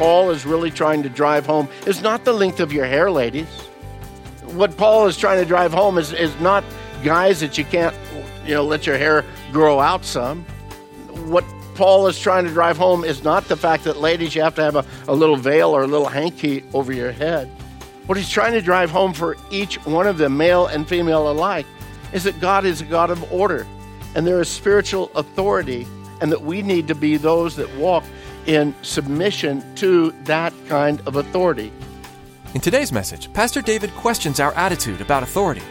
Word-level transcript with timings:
Paul 0.00 0.30
is 0.30 0.46
really 0.46 0.70
trying 0.70 1.02
to 1.02 1.10
drive 1.10 1.44
home 1.44 1.68
is 1.84 2.00
not 2.00 2.24
the 2.24 2.32
length 2.32 2.58
of 2.58 2.72
your 2.72 2.86
hair, 2.86 3.10
ladies. 3.10 3.46
What 4.46 4.74
Paul 4.78 5.06
is 5.08 5.18
trying 5.18 5.40
to 5.40 5.44
drive 5.44 5.74
home 5.74 5.98
is, 5.98 6.14
is 6.14 6.34
not 6.40 6.64
guys 7.04 7.40
that 7.40 7.58
you 7.58 7.66
can't, 7.66 7.94
you 8.46 8.54
know, 8.54 8.64
let 8.64 8.86
your 8.86 8.96
hair 8.96 9.26
grow 9.52 9.78
out 9.78 10.06
some. 10.06 10.46
What 11.26 11.44
Paul 11.74 12.06
is 12.06 12.18
trying 12.18 12.46
to 12.46 12.50
drive 12.50 12.78
home 12.78 13.04
is 13.04 13.22
not 13.22 13.44
the 13.44 13.58
fact 13.58 13.84
that 13.84 13.98
ladies, 13.98 14.34
you 14.34 14.40
have 14.40 14.54
to 14.54 14.62
have 14.62 14.76
a, 14.76 14.86
a 15.06 15.14
little 15.14 15.36
veil 15.36 15.68
or 15.68 15.82
a 15.82 15.86
little 15.86 16.08
hanky 16.08 16.64
over 16.72 16.94
your 16.94 17.12
head. 17.12 17.48
What 18.06 18.16
he's 18.16 18.30
trying 18.30 18.54
to 18.54 18.62
drive 18.62 18.90
home 18.90 19.12
for 19.12 19.36
each 19.50 19.76
one 19.84 20.06
of 20.06 20.16
them, 20.16 20.34
male 20.34 20.66
and 20.66 20.88
female 20.88 21.30
alike, 21.30 21.66
is 22.14 22.24
that 22.24 22.40
God 22.40 22.64
is 22.64 22.80
a 22.80 22.86
God 22.86 23.10
of 23.10 23.30
order 23.30 23.66
and 24.14 24.26
there 24.26 24.40
is 24.40 24.48
spiritual 24.48 25.10
authority, 25.14 25.86
and 26.22 26.32
that 26.32 26.40
we 26.40 26.62
need 26.62 26.88
to 26.88 26.94
be 26.94 27.18
those 27.18 27.56
that 27.56 27.72
walk 27.76 28.02
in 28.50 28.74
submission 28.82 29.62
to 29.76 30.10
that 30.24 30.52
kind 30.66 31.00
of 31.06 31.14
authority. 31.14 31.72
In 32.52 32.60
today's 32.60 32.90
message, 32.90 33.32
Pastor 33.32 33.62
David 33.62 33.92
questions 33.92 34.40
our 34.40 34.52
attitude 34.54 35.00
about 35.00 35.22
authority. 35.22 35.62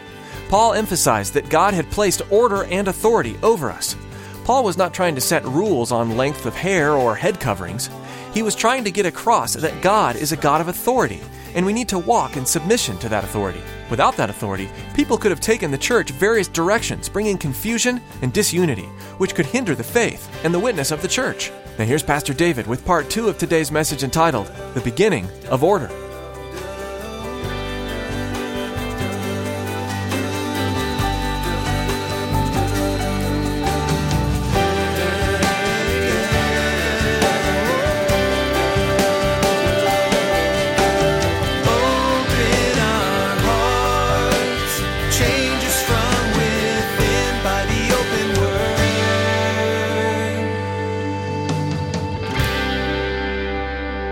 Paul 0.48 0.72
emphasized 0.72 1.34
that 1.34 1.50
God 1.50 1.74
had 1.74 1.90
placed 1.90 2.22
order 2.32 2.64
and 2.64 2.88
authority 2.88 3.36
over 3.42 3.70
us. 3.70 3.96
Paul 4.44 4.64
was 4.64 4.78
not 4.78 4.94
trying 4.94 5.14
to 5.14 5.20
set 5.20 5.44
rules 5.44 5.92
on 5.92 6.16
length 6.16 6.46
of 6.46 6.54
hair 6.54 6.94
or 6.94 7.14
head 7.14 7.38
coverings. 7.38 7.90
He 8.32 8.42
was 8.42 8.54
trying 8.54 8.84
to 8.84 8.90
get 8.90 9.04
across 9.04 9.52
that 9.52 9.82
God 9.82 10.16
is 10.16 10.32
a 10.32 10.36
God 10.36 10.62
of 10.62 10.68
authority, 10.68 11.20
and 11.54 11.66
we 11.66 11.74
need 11.74 11.88
to 11.90 11.98
walk 11.98 12.38
in 12.38 12.46
submission 12.46 12.96
to 13.00 13.10
that 13.10 13.24
authority. 13.24 13.60
Without 13.90 14.16
that 14.16 14.30
authority, 14.30 14.70
people 14.94 15.18
could 15.18 15.32
have 15.32 15.40
taken 15.40 15.70
the 15.70 15.76
church 15.76 16.12
various 16.12 16.48
directions, 16.48 17.10
bringing 17.10 17.36
confusion 17.36 18.00
and 18.22 18.32
disunity, 18.32 18.88
which 19.18 19.34
could 19.34 19.46
hinder 19.46 19.74
the 19.74 19.84
faith 19.84 20.30
and 20.44 20.54
the 20.54 20.58
witness 20.58 20.90
of 20.90 21.02
the 21.02 21.08
church. 21.08 21.52
Now, 21.80 21.86
here's 21.86 22.02
Pastor 22.02 22.34
David 22.34 22.66
with 22.66 22.84
part 22.84 23.08
two 23.08 23.30
of 23.30 23.38
today's 23.38 23.72
message 23.72 24.04
entitled 24.04 24.48
The 24.74 24.82
Beginning 24.82 25.26
of 25.48 25.64
Order. 25.64 25.88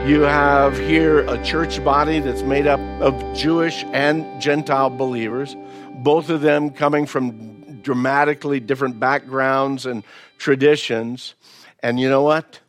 You 0.09 0.23
have 0.23 0.79
here 0.79 1.19
a 1.19 1.45
church 1.45 1.85
body 1.85 2.19
that's 2.19 2.41
made 2.41 2.67
up 2.67 2.81
of 3.03 3.37
Jewish 3.37 3.85
and 3.93 4.41
Gentile 4.41 4.89
believers, 4.89 5.55
both 5.97 6.31
of 6.31 6.41
them 6.41 6.71
coming 6.71 7.05
from 7.05 7.83
dramatically 7.83 8.59
different 8.59 8.99
backgrounds 8.99 9.85
and 9.85 10.03
traditions. 10.39 11.35
And 11.83 12.01
you 12.01 12.09
know 12.09 12.23
what? 12.23 12.61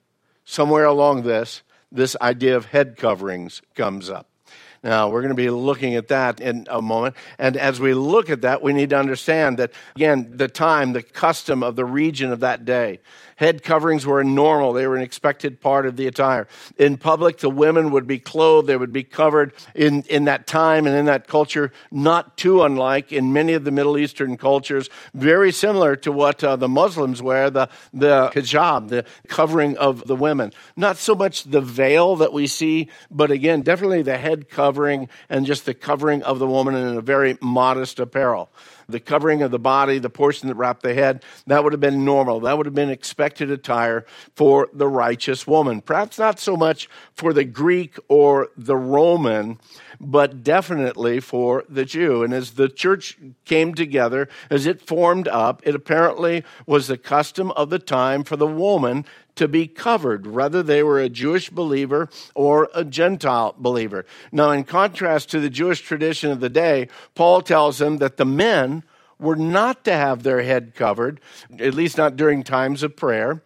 Somewhere 0.43 0.83
along 0.83 1.23
this, 1.23 1.61
this 1.93 2.17
idea 2.21 2.57
of 2.57 2.65
head 2.65 2.97
coverings 2.97 3.61
comes 3.73 4.09
up. 4.09 4.27
Now, 4.83 5.09
we're 5.09 5.21
going 5.21 5.29
to 5.29 5.35
be 5.35 5.49
looking 5.49 5.95
at 5.95 6.09
that 6.09 6.41
in 6.41 6.67
a 6.69 6.81
moment. 6.81 7.15
And 7.37 7.55
as 7.55 7.79
we 7.79 7.93
look 7.93 8.29
at 8.29 8.41
that, 8.41 8.61
we 8.61 8.73
need 8.73 8.89
to 8.91 8.97
understand 8.97 9.59
that, 9.59 9.71
again, 9.95 10.31
the 10.35 10.47
time, 10.49 10.91
the 10.91 11.03
custom 11.03 11.63
of 11.63 11.77
the 11.77 11.85
region 11.85 12.33
of 12.33 12.41
that 12.41 12.65
day. 12.65 12.99
Head 13.39 13.63
coverings 13.63 14.05
were 14.05 14.21
normal, 14.21 14.73
they 14.73 14.85
were 14.85 14.97
an 14.97 15.01
expected 15.01 15.61
part 15.61 15.85
of 15.85 15.95
the 15.95 16.07
attire. 16.07 16.49
In 16.77 16.97
public, 16.97 17.37
the 17.37 17.49
women 17.49 17.91
would 17.91 18.05
be 18.05 18.19
clothed, 18.19 18.67
they 18.67 18.75
would 18.75 18.91
be 18.91 19.03
covered 19.03 19.53
in, 19.73 20.01
in 20.09 20.25
that 20.25 20.45
time 20.45 20.85
and 20.85 20.93
in 20.93 21.05
that 21.05 21.25
culture, 21.25 21.71
not 21.89 22.35
too 22.35 22.63
unlike 22.63 23.13
in 23.13 23.31
many 23.31 23.53
of 23.53 23.63
the 23.63 23.71
Middle 23.71 23.97
Eastern 23.97 24.35
cultures, 24.35 24.89
very 25.13 25.53
similar 25.53 25.95
to 25.95 26.11
what 26.11 26.43
uh, 26.43 26.57
the 26.57 26.67
Muslims 26.67 27.21
wear, 27.21 27.49
the, 27.49 27.69
the 27.93 28.29
hijab, 28.33 28.89
the 28.89 29.05
covering 29.29 29.77
of 29.77 30.05
the 30.05 30.17
women. 30.17 30.51
Not 30.75 30.97
so 30.97 31.15
much 31.15 31.45
the 31.45 31.61
veil 31.61 32.17
that 32.17 32.33
we 32.33 32.45
see, 32.45 32.89
but 33.09 33.31
again, 33.31 33.61
definitely 33.61 34.01
the 34.01 34.17
head 34.17 34.49
covering 34.49 35.07
and 35.29 35.45
just 35.45 35.65
the 35.65 35.73
covering 35.73 36.23
of 36.23 36.39
the 36.39 36.47
woman 36.47 36.75
in 36.75 36.97
a 36.97 37.01
very 37.01 37.37
modest 37.41 38.01
apparel. 38.01 38.49
The 38.89 38.99
covering 38.99 39.41
of 39.41 39.51
the 39.51 39.59
body, 39.59 39.99
the 39.99 40.09
portion 40.09 40.49
that 40.49 40.55
wrapped 40.55 40.83
the 40.83 40.93
head, 40.93 41.23
that 41.47 41.63
would 41.63 41.73
have 41.73 41.79
been 41.79 42.03
normal. 42.03 42.39
That 42.41 42.57
would 42.57 42.65
have 42.65 42.75
been 42.75 42.89
expected 42.89 43.51
attire 43.51 44.05
for 44.35 44.67
the 44.73 44.87
righteous 44.87 45.45
woman. 45.45 45.81
Perhaps 45.81 46.17
not 46.17 46.39
so 46.39 46.57
much 46.57 46.89
for 47.13 47.31
the 47.31 47.43
Greek 47.43 47.97
or 48.07 48.49
the 48.57 48.75
Roman, 48.75 49.59
but 49.99 50.43
definitely 50.43 51.19
for 51.19 51.63
the 51.67 51.85
Jew. 51.85 52.23
And 52.23 52.33
as 52.33 52.51
the 52.51 52.69
church 52.69 53.17
came 53.45 53.73
together, 53.73 54.29
as 54.49 54.65
it 54.65 54.81
formed 54.81 55.27
up, 55.27 55.61
it 55.65 55.75
apparently 55.75 56.43
was 56.65 56.87
the 56.87 56.97
custom 56.97 57.51
of 57.51 57.69
the 57.69 57.79
time 57.79 58.23
for 58.23 58.35
the 58.35 58.47
woman 58.47 59.05
to 59.35 59.47
be 59.47 59.67
covered, 59.67 60.27
whether 60.27 60.61
they 60.61 60.83
were 60.83 60.99
a 60.99 61.09
Jewish 61.09 61.49
believer 61.49 62.09
or 62.35 62.69
a 62.73 62.83
Gentile 62.83 63.55
believer. 63.57 64.05
Now, 64.31 64.51
in 64.51 64.63
contrast 64.63 65.29
to 65.31 65.39
the 65.39 65.49
Jewish 65.49 65.81
tradition 65.81 66.31
of 66.31 66.39
the 66.39 66.49
day, 66.49 66.89
Paul 67.15 67.41
tells 67.41 67.77
them 67.77 67.97
that 67.97 68.17
the 68.17 68.25
men 68.25 68.83
were 69.19 69.35
not 69.35 69.83
to 69.85 69.93
have 69.93 70.23
their 70.23 70.41
head 70.43 70.73
covered, 70.75 71.19
at 71.59 71.73
least 71.73 71.97
not 71.97 72.15
during 72.15 72.43
times 72.43 72.83
of 72.83 72.95
prayer 72.95 73.43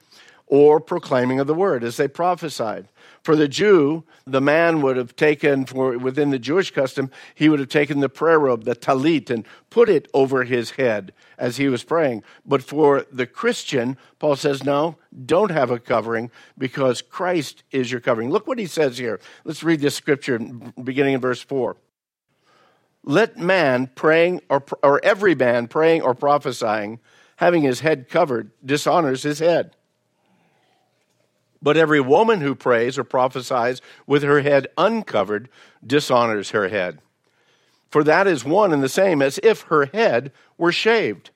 or 0.47 0.79
proclaiming 0.79 1.39
of 1.39 1.47
the 1.47 1.53
word 1.53 1.83
as 1.83 1.97
they 1.97 2.07
prophesied. 2.07 2.87
For 3.23 3.37
the 3.37 3.47
Jew, 3.47 4.03
the 4.25 4.41
man 4.41 4.81
would 4.81 4.97
have 4.97 5.15
taken, 5.15 5.65
for 5.65 5.97
within 5.97 6.31
the 6.31 6.39
Jewish 6.39 6.71
custom, 6.71 7.09
he 7.33 7.47
would 7.47 7.59
have 7.59 7.69
taken 7.69 8.01
the 8.01 8.09
prayer 8.09 8.37
robe, 8.37 8.65
the 8.65 8.75
talit, 8.75 9.29
and 9.29 9.45
put 9.69 9.87
it 9.87 10.09
over 10.13 10.43
his 10.43 10.71
head 10.71 11.13
as 11.37 11.55
he 11.55 11.69
was 11.69 11.85
praying. 11.85 12.23
But 12.45 12.61
for 12.61 13.05
the 13.13 13.25
Christian, 13.25 13.97
Paul 14.19 14.35
says, 14.35 14.65
no, 14.65 14.97
don't 15.25 15.51
have 15.51 15.71
a 15.71 15.79
covering 15.79 16.31
because 16.57 17.01
Christ 17.01 17.63
is 17.71 17.89
your 17.89 18.01
covering. 18.01 18.29
Look 18.29 18.45
what 18.45 18.59
he 18.59 18.65
says 18.65 18.97
here. 18.97 19.21
Let's 19.45 19.63
read 19.63 19.79
this 19.79 19.95
scripture 19.95 20.37
beginning 20.37 21.13
in 21.13 21.21
verse 21.21 21.41
4. 21.41 21.77
Let 23.05 23.37
man 23.37 23.89
praying, 23.95 24.41
or, 24.49 24.63
or 24.81 25.03
every 25.03 25.33
man 25.35 25.67
praying 25.67 26.01
or 26.01 26.13
prophesying, 26.13 26.99
having 27.37 27.61
his 27.61 27.79
head 27.79 28.09
covered, 28.09 28.51
dishonors 28.65 29.23
his 29.23 29.39
head. 29.39 29.77
But 31.63 31.77
every 31.77 32.01
woman 32.01 32.41
who 32.41 32.53
prays 32.53 32.97
or 32.97 33.05
prophesies 33.05 33.81
with 34.05 34.21
her 34.21 34.41
head 34.41 34.67
uncovered 34.77 35.47
dishonors 35.85 36.49
her 36.51 36.67
head. 36.67 36.99
For 37.89 38.03
that 38.03 38.27
is 38.27 38.43
one 38.43 38.73
and 38.73 38.83
the 38.83 38.89
same 38.89 39.21
as 39.21 39.39
if 39.41 39.61
her 39.63 39.85
head 39.85 40.33
were 40.57 40.73
shaved. 40.73 41.29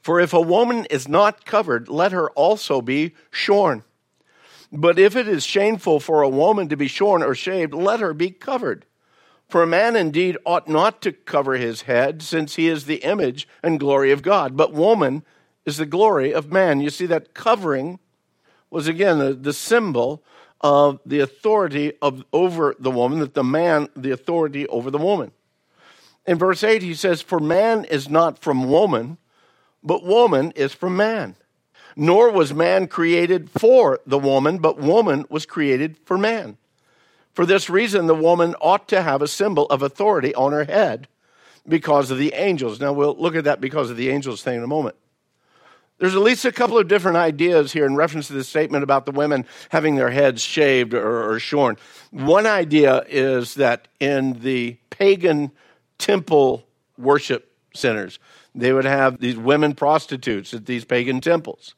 For 0.00 0.18
if 0.18 0.32
a 0.32 0.40
woman 0.40 0.86
is 0.86 1.06
not 1.06 1.44
covered, 1.44 1.88
let 1.88 2.12
her 2.12 2.30
also 2.30 2.80
be 2.80 3.14
shorn. 3.30 3.84
But 4.72 4.98
if 4.98 5.14
it 5.14 5.28
is 5.28 5.44
shameful 5.44 6.00
for 6.00 6.22
a 6.22 6.28
woman 6.28 6.68
to 6.70 6.76
be 6.76 6.88
shorn 6.88 7.22
or 7.22 7.34
shaved, 7.34 7.74
let 7.74 8.00
her 8.00 8.14
be 8.14 8.30
covered. 8.30 8.86
For 9.48 9.62
a 9.62 9.66
man 9.66 9.94
indeed 9.96 10.38
ought 10.46 10.66
not 10.66 11.02
to 11.02 11.12
cover 11.12 11.54
his 11.54 11.82
head, 11.82 12.22
since 12.22 12.56
he 12.56 12.68
is 12.68 12.86
the 12.86 13.04
image 13.04 13.46
and 13.62 13.78
glory 13.78 14.10
of 14.10 14.22
God. 14.22 14.56
But 14.56 14.72
woman 14.72 15.24
is 15.66 15.76
the 15.76 15.84
glory 15.84 16.32
of 16.32 16.50
man. 16.50 16.80
You 16.80 16.88
see, 16.88 17.04
that 17.06 17.34
covering 17.34 17.98
was 18.72 18.88
again 18.88 19.18
the, 19.18 19.34
the 19.34 19.52
symbol 19.52 20.22
of 20.62 20.98
the 21.04 21.20
authority 21.20 21.92
of 22.00 22.24
over 22.32 22.74
the 22.78 22.90
woman, 22.90 23.18
that 23.18 23.34
the 23.34 23.44
man, 23.44 23.88
the 23.94 24.10
authority 24.10 24.66
over 24.68 24.90
the 24.90 24.98
woman. 24.98 25.30
In 26.26 26.38
verse 26.38 26.64
8, 26.64 26.82
he 26.82 26.94
says, 26.94 27.20
For 27.20 27.38
man 27.38 27.84
is 27.84 28.08
not 28.08 28.38
from 28.38 28.70
woman, 28.70 29.18
but 29.82 30.04
woman 30.04 30.52
is 30.56 30.72
from 30.72 30.96
man. 30.96 31.36
Nor 31.96 32.30
was 32.30 32.54
man 32.54 32.86
created 32.86 33.50
for 33.50 34.00
the 34.06 34.18
woman, 34.18 34.58
but 34.58 34.78
woman 34.78 35.26
was 35.28 35.44
created 35.44 35.98
for 36.04 36.16
man. 36.16 36.56
For 37.34 37.44
this 37.44 37.68
reason, 37.68 38.06
the 38.06 38.14
woman 38.14 38.54
ought 38.60 38.88
to 38.88 39.02
have 39.02 39.20
a 39.20 39.28
symbol 39.28 39.66
of 39.66 39.82
authority 39.82 40.34
on 40.34 40.52
her 40.52 40.64
head, 40.64 41.08
because 41.68 42.10
of 42.10 42.18
the 42.18 42.32
angels. 42.34 42.80
Now, 42.80 42.92
we'll 42.92 43.16
look 43.16 43.36
at 43.36 43.44
that 43.44 43.60
because 43.60 43.90
of 43.90 43.96
the 43.96 44.10
angels 44.10 44.42
thing 44.42 44.56
in 44.56 44.62
a 44.62 44.68
moment. 44.68 44.96
There's 46.02 46.16
at 46.16 46.22
least 46.22 46.44
a 46.44 46.50
couple 46.50 46.78
of 46.78 46.88
different 46.88 47.16
ideas 47.16 47.70
here 47.70 47.86
in 47.86 47.94
reference 47.94 48.26
to 48.26 48.32
this 48.32 48.48
statement 48.48 48.82
about 48.82 49.06
the 49.06 49.12
women 49.12 49.46
having 49.68 49.94
their 49.94 50.10
heads 50.10 50.42
shaved 50.42 50.94
or, 50.94 51.30
or 51.30 51.38
shorn. 51.38 51.76
One 52.10 52.44
idea 52.44 53.04
is 53.08 53.54
that 53.54 53.86
in 54.00 54.40
the 54.40 54.78
pagan 54.90 55.52
temple 55.98 56.66
worship 56.98 57.56
centers, 57.72 58.18
they 58.52 58.72
would 58.72 58.84
have 58.84 59.20
these 59.20 59.36
women 59.36 59.76
prostitutes 59.76 60.52
at 60.52 60.66
these 60.66 60.84
pagan 60.84 61.20
temples. 61.20 61.76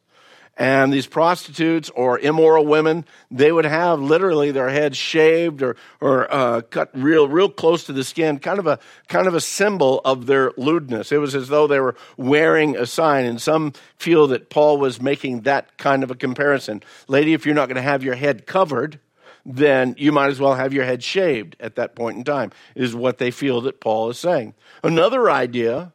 And 0.57 0.93
these 0.93 1.09
prostitutes 1.09 1.91
or 1.91 2.19
immoral 2.19 2.65
women, 2.65 3.05
they 3.29 3.51
would 3.51 3.65
have 3.65 4.01
literally 4.01 4.53
their 4.53 4.69
heads 4.69 4.97
shaved 4.97 5.63
or, 5.63 5.77
or 6.01 6.33
uh, 6.33 6.61
cut 6.61 6.91
real, 6.95 7.29
real 7.29 7.49
close 7.49 7.85
to 7.85 7.93
the 7.93 8.05
skin, 8.05 8.39
kind 8.39 8.61
of 8.61 8.67
a 8.69 8.79
kind 9.09 9.27
of 9.27 9.35
a 9.35 9.41
symbol 9.41 10.01
of 10.05 10.27
their 10.27 10.53
lewdness. 10.57 11.11
It 11.11 11.19
was 11.19 11.35
as 11.35 11.49
though 11.49 11.67
they 11.67 11.81
were 11.81 11.97
wearing 12.17 12.77
a 12.77 12.87
sign. 12.87 13.25
And 13.25 13.43
some 13.43 13.73
feel 13.97 14.29
that 14.29 14.49
Paul 14.49 14.79
was 14.79 15.03
making 15.03 15.41
that 15.41 15.77
kind 15.77 16.05
of 16.05 16.13
a 16.13 16.15
comparison. 16.15 16.83
Lady, 17.09 17.33
if 17.33 17.45
you're 17.45 17.55
not 17.57 17.69
going 17.69 17.77
to 17.77 17.83
have 17.83 18.05
your 18.05 18.15
head 18.15 18.47
covered, 18.47 19.01
then 19.45 19.97
you 19.99 20.13
might 20.13 20.31
as 20.31 20.39
well 20.39 20.55
have 20.55 20.73
your 20.73 20.85
head 20.85 21.03
shaved 21.03 21.57
at 21.59 21.75
that 21.75 21.97
point 21.97 22.17
in 22.17 22.25
time, 22.25 22.53
is 22.77 22.95
what 22.95 23.19
they 23.19 23.33
feel 23.33 23.61
that 23.63 23.81
Paul 23.81 24.11
is 24.11 24.19
saying. 24.19 24.55
Another 24.85 25.31
idea 25.31 25.93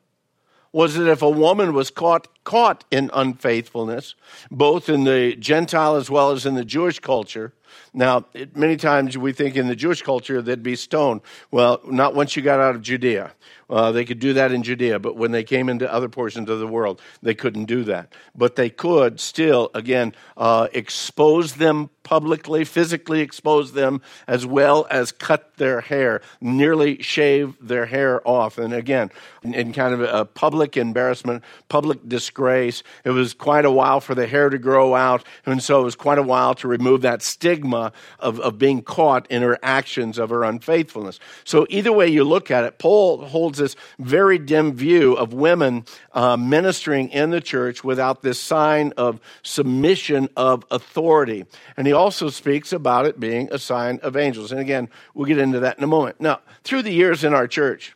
was 0.72 0.96
that 0.96 1.10
if 1.10 1.22
a 1.22 1.30
woman 1.30 1.74
was 1.74 1.90
caught 1.92 2.28
caught 2.44 2.84
in 2.90 3.10
unfaithfulness, 3.14 4.16
both 4.50 4.90
in 4.90 5.04
the 5.04 5.36
Gentile 5.36 5.96
as 5.96 6.10
well 6.10 6.32
as 6.32 6.46
in 6.46 6.56
the 6.56 6.66
Jewish 6.66 7.00
culture. 7.00 7.54
Now, 7.94 8.26
it, 8.34 8.56
many 8.56 8.78
times 8.78 9.18
we 9.18 9.34
think 9.34 9.56
in 9.56 9.68
the 9.68 9.76
Jewish 9.76 10.02
culture 10.02 10.42
they'd 10.42 10.64
be 10.64 10.76
stoned. 10.76 11.22
Well, 11.52 11.82
not 11.86 12.16
once 12.16 12.36
you 12.36 12.42
got 12.42 12.60
out 12.60 12.76
of 12.76 12.82
Judea. 12.82 13.32
Uh, 13.70 13.92
they 13.92 14.04
could 14.04 14.20
do 14.20 14.34
that 14.34 14.52
in 14.52 14.64
Judea, 14.64 14.98
but 14.98 15.16
when 15.16 15.32
they 15.32 15.44
came 15.44 15.70
into 15.70 15.92
other 15.92 16.10
portions 16.10 16.50
of 16.50 16.60
the 16.60 16.68
world, 16.68 17.00
they 17.22 17.36
couldn't 17.36 17.66
do 17.66 17.84
that. 17.84 18.12
But 18.36 18.56
they 18.56 18.72
could 18.72 19.20
still, 19.20 19.70
again, 19.76 20.16
uh, 20.38 20.70
expose 20.74 21.54
them 21.54 21.92
publicly, 22.02 22.66
physically 22.66 23.20
expose 23.20 23.74
them, 23.74 24.02
as 24.28 24.44
well 24.44 24.88
as 24.90 25.12
cut 25.12 25.56
their 25.58 25.82
hair, 25.82 26.22
nearly 26.42 27.00
shave 27.04 27.56
their 27.62 27.86
hair 27.86 28.28
off. 28.28 28.58
And 28.58 28.74
again, 28.74 29.12
in, 29.44 29.54
in 29.54 29.74
kind 29.74 29.94
of 29.94 30.02
a 30.02 30.26
public 30.26 30.76
embarrassment, 30.76 31.44
public 31.68 32.00
disgrace. 32.08 32.82
It 33.04 33.12
was 33.12 33.36
quite 33.36 33.66
a 33.66 33.72
while 33.72 34.02
for 34.02 34.16
the 34.16 34.26
hair 34.26 34.50
to 34.50 34.58
grow 34.58 34.96
out, 34.96 35.24
and 35.46 35.62
so 35.62 35.82
it 35.82 35.84
was 35.84 35.96
quite 35.96 36.18
a 36.18 36.24
while 36.24 36.56
to 36.56 36.68
remove 36.68 37.02
that 37.02 37.22
stigma 37.22 37.59
of, 37.64 38.40
of 38.40 38.58
being 38.58 38.82
caught 38.82 39.26
in 39.30 39.42
her 39.42 39.58
actions 39.64 40.18
of 40.18 40.30
her 40.30 40.44
unfaithfulness. 40.44 41.20
So 41.44 41.66
either 41.70 41.92
way 41.92 42.08
you 42.08 42.24
look 42.24 42.52
at 42.52 42.64
it, 42.64 42.80
Paul 42.80 43.26
holds 43.26 43.58
this 43.58 43.76
very 43.98 44.38
dim 44.38 44.74
view 44.74 45.14
of 45.14 45.34
women 45.34 45.86
uh, 46.14 46.38
ministering 46.38 47.10
in 47.10 47.30
the 47.30 47.42
church 47.42 47.84
without 47.84 48.22
this 48.22 48.40
sign 48.40 48.94
of 48.98 49.20
submission 49.44 50.30
of 50.36 50.66
authority. 50.72 51.46
And 51.78 51.88
he 51.88 51.94
also 51.94 52.30
speaks 52.30 52.74
about 52.74 53.06
it 53.06 53.20
being 53.20 53.50
a 53.52 53.60
sign 53.60 54.00
of 54.04 54.16
angels. 54.16 54.52
And 54.52 54.62
again, 54.62 54.90
we'll 55.14 55.28
get 55.28 55.38
into 55.38 55.60
that 55.60 55.78
in 55.78 55.84
a 55.84 55.88
moment. 55.88 56.20
Now, 56.20 56.40
through 56.64 56.84
the 56.84 56.92
years 56.92 57.24
in 57.24 57.34
our 57.34 57.48
church, 57.48 57.96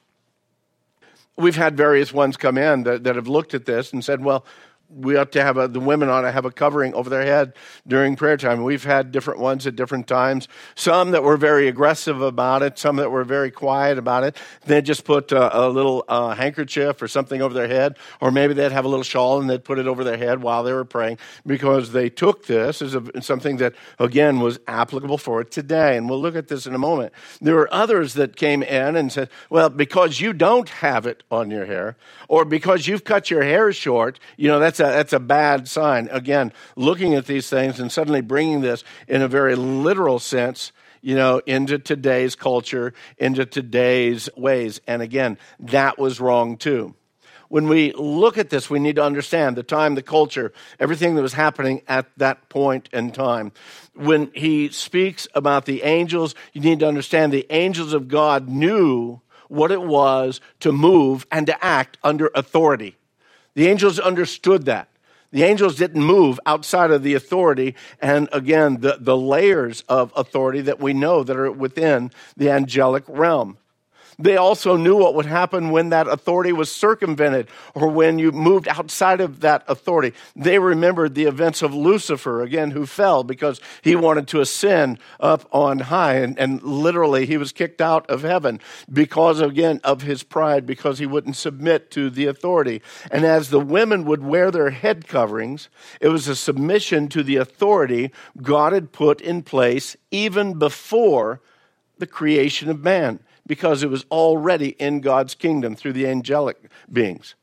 we've 1.35 1.55
had 1.55 1.75
various 1.75 2.13
ones 2.13 2.37
come 2.37 2.57
in 2.57 2.83
that, 2.83 3.03
that 3.03 3.15
have 3.15 3.27
looked 3.27 3.53
at 3.53 3.65
this 3.65 3.93
and 3.93 4.03
said, 4.03 4.23
well, 4.23 4.45
we 4.95 5.15
ought 5.17 5.31
to 5.33 5.43
have 5.43 5.57
a, 5.57 5.67
the 5.67 5.79
women 5.79 6.09
ought 6.09 6.21
to 6.21 6.31
have 6.31 6.45
a 6.45 6.51
covering 6.51 6.93
over 6.93 7.09
their 7.09 7.25
head 7.25 7.53
during 7.87 8.15
prayer 8.15 8.37
time. 8.37 8.63
We've 8.63 8.83
had 8.83 9.11
different 9.11 9.39
ones 9.39 9.65
at 9.67 9.75
different 9.75 10.07
times. 10.07 10.47
Some 10.75 11.11
that 11.11 11.23
were 11.23 11.37
very 11.37 11.67
aggressive 11.67 12.21
about 12.21 12.61
it, 12.61 12.77
some 12.77 12.97
that 12.97 13.11
were 13.11 13.23
very 13.23 13.51
quiet 13.51 13.97
about 13.97 14.23
it. 14.23 14.37
They 14.65 14.81
just 14.81 15.03
put 15.03 15.31
a, 15.31 15.65
a 15.65 15.69
little 15.69 16.05
uh, 16.07 16.35
handkerchief 16.35 17.01
or 17.01 17.07
something 17.07 17.41
over 17.41 17.53
their 17.53 17.67
head, 17.67 17.97
or 18.21 18.31
maybe 18.31 18.53
they'd 18.53 18.71
have 18.71 18.85
a 18.85 18.87
little 18.87 19.03
shawl 19.03 19.39
and 19.39 19.49
they'd 19.49 19.63
put 19.63 19.79
it 19.79 19.87
over 19.87 20.03
their 20.03 20.17
head 20.17 20.41
while 20.41 20.63
they 20.63 20.73
were 20.73 20.85
praying 20.85 21.17
because 21.45 21.91
they 21.91 22.09
took 22.09 22.45
this 22.47 22.81
as 22.81 22.95
a, 22.95 23.21
something 23.21 23.57
that, 23.57 23.73
again, 23.99 24.39
was 24.39 24.59
applicable 24.67 25.17
for 25.17 25.43
today. 25.43 25.97
And 25.97 26.09
we'll 26.09 26.21
look 26.21 26.35
at 26.35 26.47
this 26.47 26.65
in 26.65 26.75
a 26.75 26.79
moment. 26.79 27.13
There 27.41 27.55
were 27.55 27.73
others 27.73 28.13
that 28.13 28.35
came 28.35 28.63
in 28.63 28.95
and 28.95 29.11
said, 29.11 29.29
well, 29.49 29.69
because 29.69 30.19
you 30.19 30.33
don't 30.33 30.69
have 30.69 31.05
it 31.05 31.23
on 31.31 31.49
your 31.49 31.65
hair, 31.65 31.97
or 32.27 32.45
because 32.45 32.87
you've 32.87 33.03
cut 33.03 33.29
your 33.29 33.43
hair 33.43 33.71
short, 33.73 34.19
you 34.37 34.47
know, 34.47 34.59
that's 34.59 34.79
a, 34.83 34.87
that's 34.87 35.13
a 35.13 35.19
bad 35.19 35.67
sign. 35.67 36.09
Again, 36.11 36.53
looking 36.75 37.15
at 37.15 37.25
these 37.25 37.49
things 37.49 37.79
and 37.79 37.91
suddenly 37.91 38.21
bringing 38.21 38.61
this 38.61 38.83
in 39.07 39.21
a 39.21 39.27
very 39.27 39.55
literal 39.55 40.19
sense, 40.19 40.71
you 41.01 41.15
know, 41.15 41.41
into 41.45 41.79
today's 41.79 42.35
culture, 42.35 42.93
into 43.17 43.45
today's 43.45 44.29
ways. 44.37 44.79
And 44.87 45.01
again, 45.01 45.37
that 45.59 45.97
was 45.97 46.19
wrong 46.19 46.57
too. 46.57 46.93
When 47.49 47.67
we 47.67 47.91
look 47.93 48.39
at 48.39 48.49
this, 48.49 48.69
we 48.69 48.79
need 48.79 48.95
to 48.95 49.03
understand 49.03 49.55
the 49.55 49.63
time, 49.63 49.93
the 49.93 50.01
culture, 50.01 50.53
everything 50.79 51.13
that 51.15 51.21
was 51.21 51.33
happening 51.33 51.83
at 51.87 52.07
that 52.17 52.49
point 52.49 52.89
in 52.91 53.11
time. 53.11 53.51
When 53.93 54.31
he 54.33 54.69
speaks 54.69 55.27
about 55.35 55.65
the 55.65 55.83
angels, 55.83 56.33
you 56.53 56.61
need 56.61 56.79
to 56.79 56.87
understand 56.87 57.31
the 57.31 57.45
angels 57.51 57.93
of 57.93 58.07
God 58.07 58.49
knew 58.49 59.21
what 59.49 59.71
it 59.71 59.83
was 59.83 60.41
to 60.61 60.71
move 60.71 61.27
and 61.31 61.45
to 61.45 61.63
act 61.63 61.99
under 62.03 62.31
authority. 62.33 62.97
The 63.55 63.67
angels 63.67 63.99
understood 63.99 64.65
that. 64.65 64.89
The 65.31 65.43
angels 65.43 65.75
didn't 65.75 66.03
move 66.03 66.39
outside 66.45 66.91
of 66.91 67.01
the 67.01 67.15
authority 67.15 67.75
and 67.99 68.29
again, 68.31 68.81
the, 68.81 68.97
the 68.99 69.17
layers 69.17 69.81
of 69.89 70.13
authority 70.15 70.61
that 70.61 70.79
we 70.79 70.93
know 70.93 71.23
that 71.23 71.35
are 71.35 71.51
within 71.51 72.11
the 72.37 72.51
angelic 72.51 73.03
realm. 73.07 73.57
They 74.19 74.37
also 74.37 74.77
knew 74.77 74.95
what 74.97 75.15
would 75.15 75.25
happen 75.25 75.71
when 75.71 75.89
that 75.89 76.07
authority 76.07 76.51
was 76.51 76.71
circumvented 76.71 77.47
or 77.73 77.87
when 77.87 78.19
you 78.19 78.31
moved 78.31 78.67
outside 78.67 79.21
of 79.21 79.39
that 79.41 79.63
authority. 79.67 80.15
They 80.35 80.59
remembered 80.59 81.15
the 81.15 81.25
events 81.25 81.61
of 81.61 81.73
Lucifer, 81.73 82.41
again, 82.41 82.71
who 82.71 82.85
fell 82.85 83.23
because 83.23 83.59
he 83.81 83.95
wanted 83.95 84.27
to 84.29 84.41
ascend 84.41 84.99
up 85.19 85.47
on 85.51 85.79
high. 85.79 86.15
And, 86.15 86.37
and 86.37 86.61
literally, 86.61 87.25
he 87.25 87.37
was 87.37 87.51
kicked 87.51 87.81
out 87.81 88.09
of 88.09 88.21
heaven 88.21 88.59
because, 88.91 89.39
again, 89.39 89.79
of 89.83 90.01
his 90.01 90.23
pride, 90.23 90.65
because 90.65 90.99
he 90.99 91.05
wouldn't 91.05 91.35
submit 91.35 91.91
to 91.91 92.09
the 92.09 92.27
authority. 92.27 92.81
And 93.11 93.25
as 93.25 93.49
the 93.49 93.59
women 93.59 94.05
would 94.05 94.23
wear 94.23 94.51
their 94.51 94.69
head 94.69 95.07
coverings, 95.07 95.69
it 95.99 96.09
was 96.09 96.27
a 96.27 96.35
submission 96.35 97.07
to 97.09 97.23
the 97.23 97.37
authority 97.37 98.11
God 98.41 98.73
had 98.73 98.91
put 98.91 99.21
in 99.21 99.41
place 99.41 99.95
even 100.11 100.59
before 100.59 101.41
the 101.97 102.07
creation 102.07 102.69
of 102.69 102.83
man 102.83 103.19
because 103.45 103.83
it 103.83 103.89
was 103.89 104.05
already 104.09 104.69
in 104.69 105.01
God's 105.01 105.35
kingdom 105.35 105.75
through 105.75 105.93
the 105.93 106.07
angelic 106.07 106.57
beings. 106.91 107.35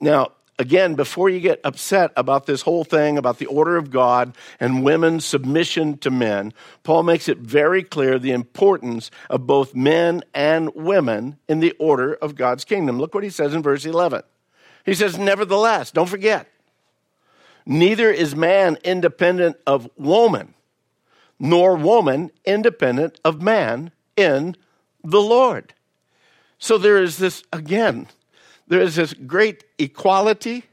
Now, 0.00 0.32
again, 0.58 0.94
before 0.94 1.28
you 1.28 1.40
get 1.40 1.60
upset 1.64 2.12
about 2.16 2.46
this 2.46 2.62
whole 2.62 2.84
thing 2.84 3.18
about 3.18 3.38
the 3.38 3.46
order 3.46 3.76
of 3.76 3.90
God 3.90 4.36
and 4.58 4.82
women's 4.82 5.24
submission 5.24 5.98
to 5.98 6.10
men, 6.10 6.52
Paul 6.82 7.02
makes 7.02 7.28
it 7.28 7.38
very 7.38 7.82
clear 7.82 8.18
the 8.18 8.32
importance 8.32 9.10
of 9.28 9.46
both 9.46 9.74
men 9.74 10.22
and 10.34 10.74
women 10.74 11.38
in 11.48 11.60
the 11.60 11.72
order 11.72 12.14
of 12.14 12.34
God's 12.34 12.64
kingdom. 12.64 12.98
Look 12.98 13.14
what 13.14 13.24
he 13.24 13.30
says 13.30 13.54
in 13.54 13.62
verse 13.62 13.84
11. 13.84 14.22
He 14.84 14.94
says, 14.94 15.18
Nevertheless, 15.18 15.90
don't 15.90 16.08
forget, 16.08 16.48
neither 17.64 18.10
is 18.10 18.36
man 18.36 18.78
independent 18.84 19.56
of 19.66 19.90
woman, 19.96 20.54
nor 21.38 21.76
woman 21.76 22.30
independent 22.44 23.20
of 23.24 23.42
man 23.42 23.90
in 24.16 24.56
the 25.10 25.20
Lord. 25.20 25.72
So 26.58 26.78
there 26.78 27.02
is 27.02 27.18
this, 27.18 27.42
again, 27.52 28.08
there 28.66 28.80
is 28.80 28.96
this 28.96 29.14
great 29.14 29.64
equality. 29.78 30.64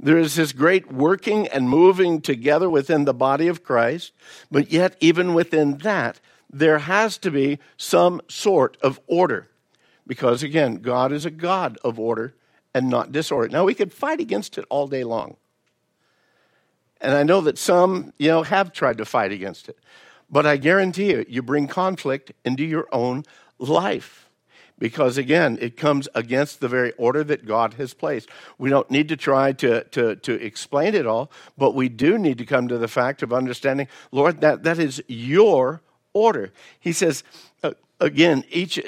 There 0.00 0.18
is 0.18 0.36
this 0.36 0.52
great 0.52 0.92
working 0.92 1.48
and 1.48 1.68
moving 1.68 2.20
together 2.20 2.70
within 2.70 3.04
the 3.04 3.14
body 3.14 3.48
of 3.48 3.62
Christ. 3.62 4.12
But 4.50 4.70
yet, 4.70 4.96
even 5.00 5.34
within 5.34 5.78
that, 5.78 6.20
there 6.50 6.78
has 6.78 7.18
to 7.18 7.30
be 7.30 7.58
some 7.76 8.20
sort 8.28 8.76
of 8.82 9.00
order. 9.06 9.48
Because 10.06 10.42
again, 10.42 10.76
God 10.76 11.12
is 11.12 11.24
a 11.24 11.30
God 11.30 11.78
of 11.84 11.98
order 11.98 12.34
and 12.74 12.88
not 12.88 13.12
disorder. 13.12 13.48
Now, 13.48 13.64
we 13.64 13.74
could 13.74 13.92
fight 13.92 14.20
against 14.20 14.58
it 14.58 14.64
all 14.68 14.86
day 14.86 15.04
long. 15.04 15.36
And 17.00 17.14
I 17.14 17.22
know 17.22 17.40
that 17.42 17.58
some, 17.58 18.12
you 18.18 18.28
know, 18.28 18.42
have 18.42 18.72
tried 18.72 18.98
to 18.98 19.04
fight 19.04 19.32
against 19.32 19.68
it. 19.68 19.78
But 20.30 20.46
I 20.46 20.56
guarantee 20.56 21.10
you, 21.10 21.24
you 21.28 21.42
bring 21.42 21.66
conflict 21.66 22.32
into 22.44 22.64
your 22.64 22.88
own 22.92 23.24
life. 23.58 24.28
Because 24.78 25.18
again, 25.18 25.56
it 25.60 25.76
comes 25.76 26.08
against 26.14 26.60
the 26.60 26.68
very 26.68 26.92
order 26.92 27.22
that 27.24 27.46
God 27.46 27.74
has 27.74 27.94
placed. 27.94 28.28
We 28.58 28.70
don't 28.70 28.90
need 28.90 29.08
to 29.08 29.16
try 29.16 29.52
to, 29.52 29.84
to, 29.84 30.16
to 30.16 30.32
explain 30.34 30.94
it 30.94 31.06
all, 31.06 31.30
but 31.56 31.74
we 31.74 31.88
do 31.88 32.18
need 32.18 32.38
to 32.38 32.46
come 32.46 32.66
to 32.68 32.78
the 32.78 32.88
fact 32.88 33.22
of 33.22 33.32
understanding, 33.32 33.86
Lord, 34.10 34.40
that, 34.40 34.64
that 34.64 34.78
is 34.80 35.02
your 35.06 35.80
order. 36.12 36.52
He 36.80 36.92
says, 36.92 37.22
uh, 37.62 37.72
again, 38.00 38.44
each 38.50 38.80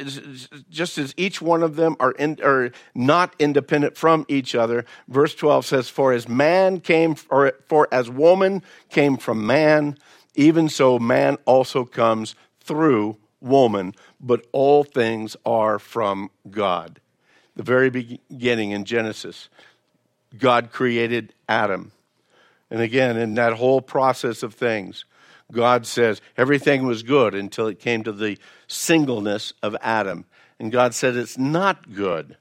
just 0.69 0.99
as 0.99 1.15
each 1.17 1.41
one 1.41 1.63
of 1.63 1.77
them 1.77 1.97
are, 2.01 2.13
in, 2.13 2.41
are 2.43 2.73
not 2.95 3.37
independent 3.39 3.97
from 3.97 4.27
each 4.29 4.57
other. 4.57 4.85
Verse 5.07 5.37
12 5.37 5.67
says, 5.67 5.89
For 5.89 6.13
as 6.13 6.29
man 6.29 6.81
came, 6.81 7.15
or 7.31 7.53
for 7.69 7.87
as 7.93 8.11
woman 8.11 8.63
came 8.91 9.17
from 9.17 9.47
man, 9.47 9.99
even 10.35 10.69
so 10.69 10.99
man 10.99 11.39
also 11.45 11.85
comes 11.85 12.35
through 12.61 13.17
woman, 13.47 13.95
but 14.21 14.47
all 14.53 14.85
things 14.85 15.37
are 15.45 15.79
from 15.79 16.31
God. 16.51 17.01
the 17.55 17.63
very 17.63 17.89
beginning 17.89 18.73
in 18.73 18.85
Genesis, 18.85 19.49
God 20.39 20.71
created 20.71 21.33
Adam. 21.49 21.93
And 22.71 22.81
again, 22.81 23.17
in 23.17 23.35
that 23.35 23.55
whole 23.55 23.81
process 23.81 24.43
of 24.43 24.53
things, 24.53 25.07
God 25.53 25.87
says 25.87 26.21
everything 26.37 26.87
was 26.87 27.03
good 27.03 27.35
until 27.35 27.67
it 27.67 27.79
came 27.79 28.03
to 28.05 28.13
the 28.13 28.39
singleness 28.67 29.53
of 29.63 29.77
Adam. 29.81 30.27
And 30.59 30.73
God 30.73 30.95
said 30.95 31.17
it's 31.17 31.39
not 31.39 31.95
good 31.95 32.37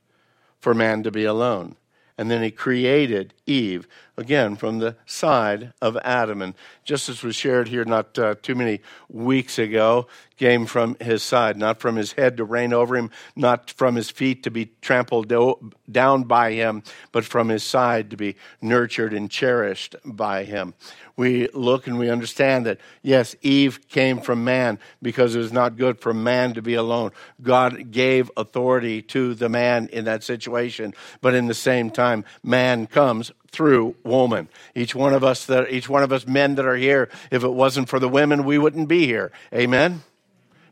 for 0.59 0.73
man 0.73 1.03
to 1.03 1.11
be 1.11 1.25
alone. 1.25 1.75
And 2.17 2.31
then 2.31 2.41
he 2.41 2.51
created 2.51 3.33
Eve, 3.45 3.87
again, 4.17 4.55
from 4.55 4.79
the 4.79 4.95
side 5.05 5.73
of 5.81 5.97
Adam. 5.97 6.41
And 6.41 6.53
just 6.83 7.09
as 7.09 7.23
was 7.23 7.35
shared 7.35 7.67
here 7.67 7.85
not 7.85 8.17
uh, 8.17 8.35
too 8.41 8.55
many 8.55 8.81
weeks 9.09 9.59
ago, 9.59 10.07
came 10.37 10.65
from 10.65 10.97
his 10.99 11.23
side, 11.23 11.57
not 11.57 11.79
from 11.79 11.95
his 11.95 12.13
head 12.13 12.37
to 12.37 12.43
reign 12.43 12.73
over 12.73 12.95
him, 12.95 13.09
not 13.35 13.71
from 13.71 13.95
his 13.95 14.09
feet 14.09 14.43
to 14.43 14.51
be 14.51 14.71
trampled 14.81 15.29
do- 15.29 15.71
down 15.89 16.23
by 16.23 16.51
him, 16.51 16.83
but 17.11 17.23
from 17.23 17.49
his 17.49 17.63
side 17.63 18.09
to 18.09 18.17
be 18.17 18.35
nurtured 18.61 19.13
and 19.13 19.31
cherished 19.31 19.95
by 20.03 20.43
him 20.43 20.73
we 21.17 21.47
look 21.53 21.87
and 21.87 21.97
we 21.97 22.09
understand 22.09 22.65
that, 22.65 22.79
yes, 23.01 23.35
Eve 23.41 23.87
came 23.87 24.19
from 24.19 24.43
man 24.43 24.79
because 25.01 25.35
it 25.35 25.39
was 25.39 25.53
not 25.53 25.77
good 25.77 25.99
for 25.99 26.13
man 26.13 26.53
to 26.53 26.61
be 26.61 26.73
alone. 26.73 27.11
God 27.41 27.91
gave 27.91 28.29
authority 28.35 29.01
to 29.03 29.33
the 29.33 29.49
man 29.49 29.87
in 29.93 30.05
that 30.05 30.23
situation, 30.23 30.93
but 31.21 31.33
in 31.33 31.47
the 31.47 31.53
same 31.53 31.89
time, 31.89 32.25
man 32.43 32.87
comes 32.87 33.31
through 33.55 33.95
woman. 34.03 34.49
Each 34.75 34.93
one 34.93 35.13
of 35.13 35.23
us 35.23 35.45
that 35.45 35.71
each 35.71 35.89
one 35.89 36.03
of 36.03 36.11
us 36.11 36.27
men 36.27 36.55
that 36.55 36.65
are 36.65 36.75
here, 36.75 37.09
if 37.31 37.43
it 37.43 37.53
wasn't 37.53 37.89
for 37.89 37.99
the 37.99 38.09
women, 38.09 38.43
we 38.43 38.57
wouldn't 38.57 38.87
be 38.87 39.05
here. 39.05 39.31
Amen. 39.53 40.03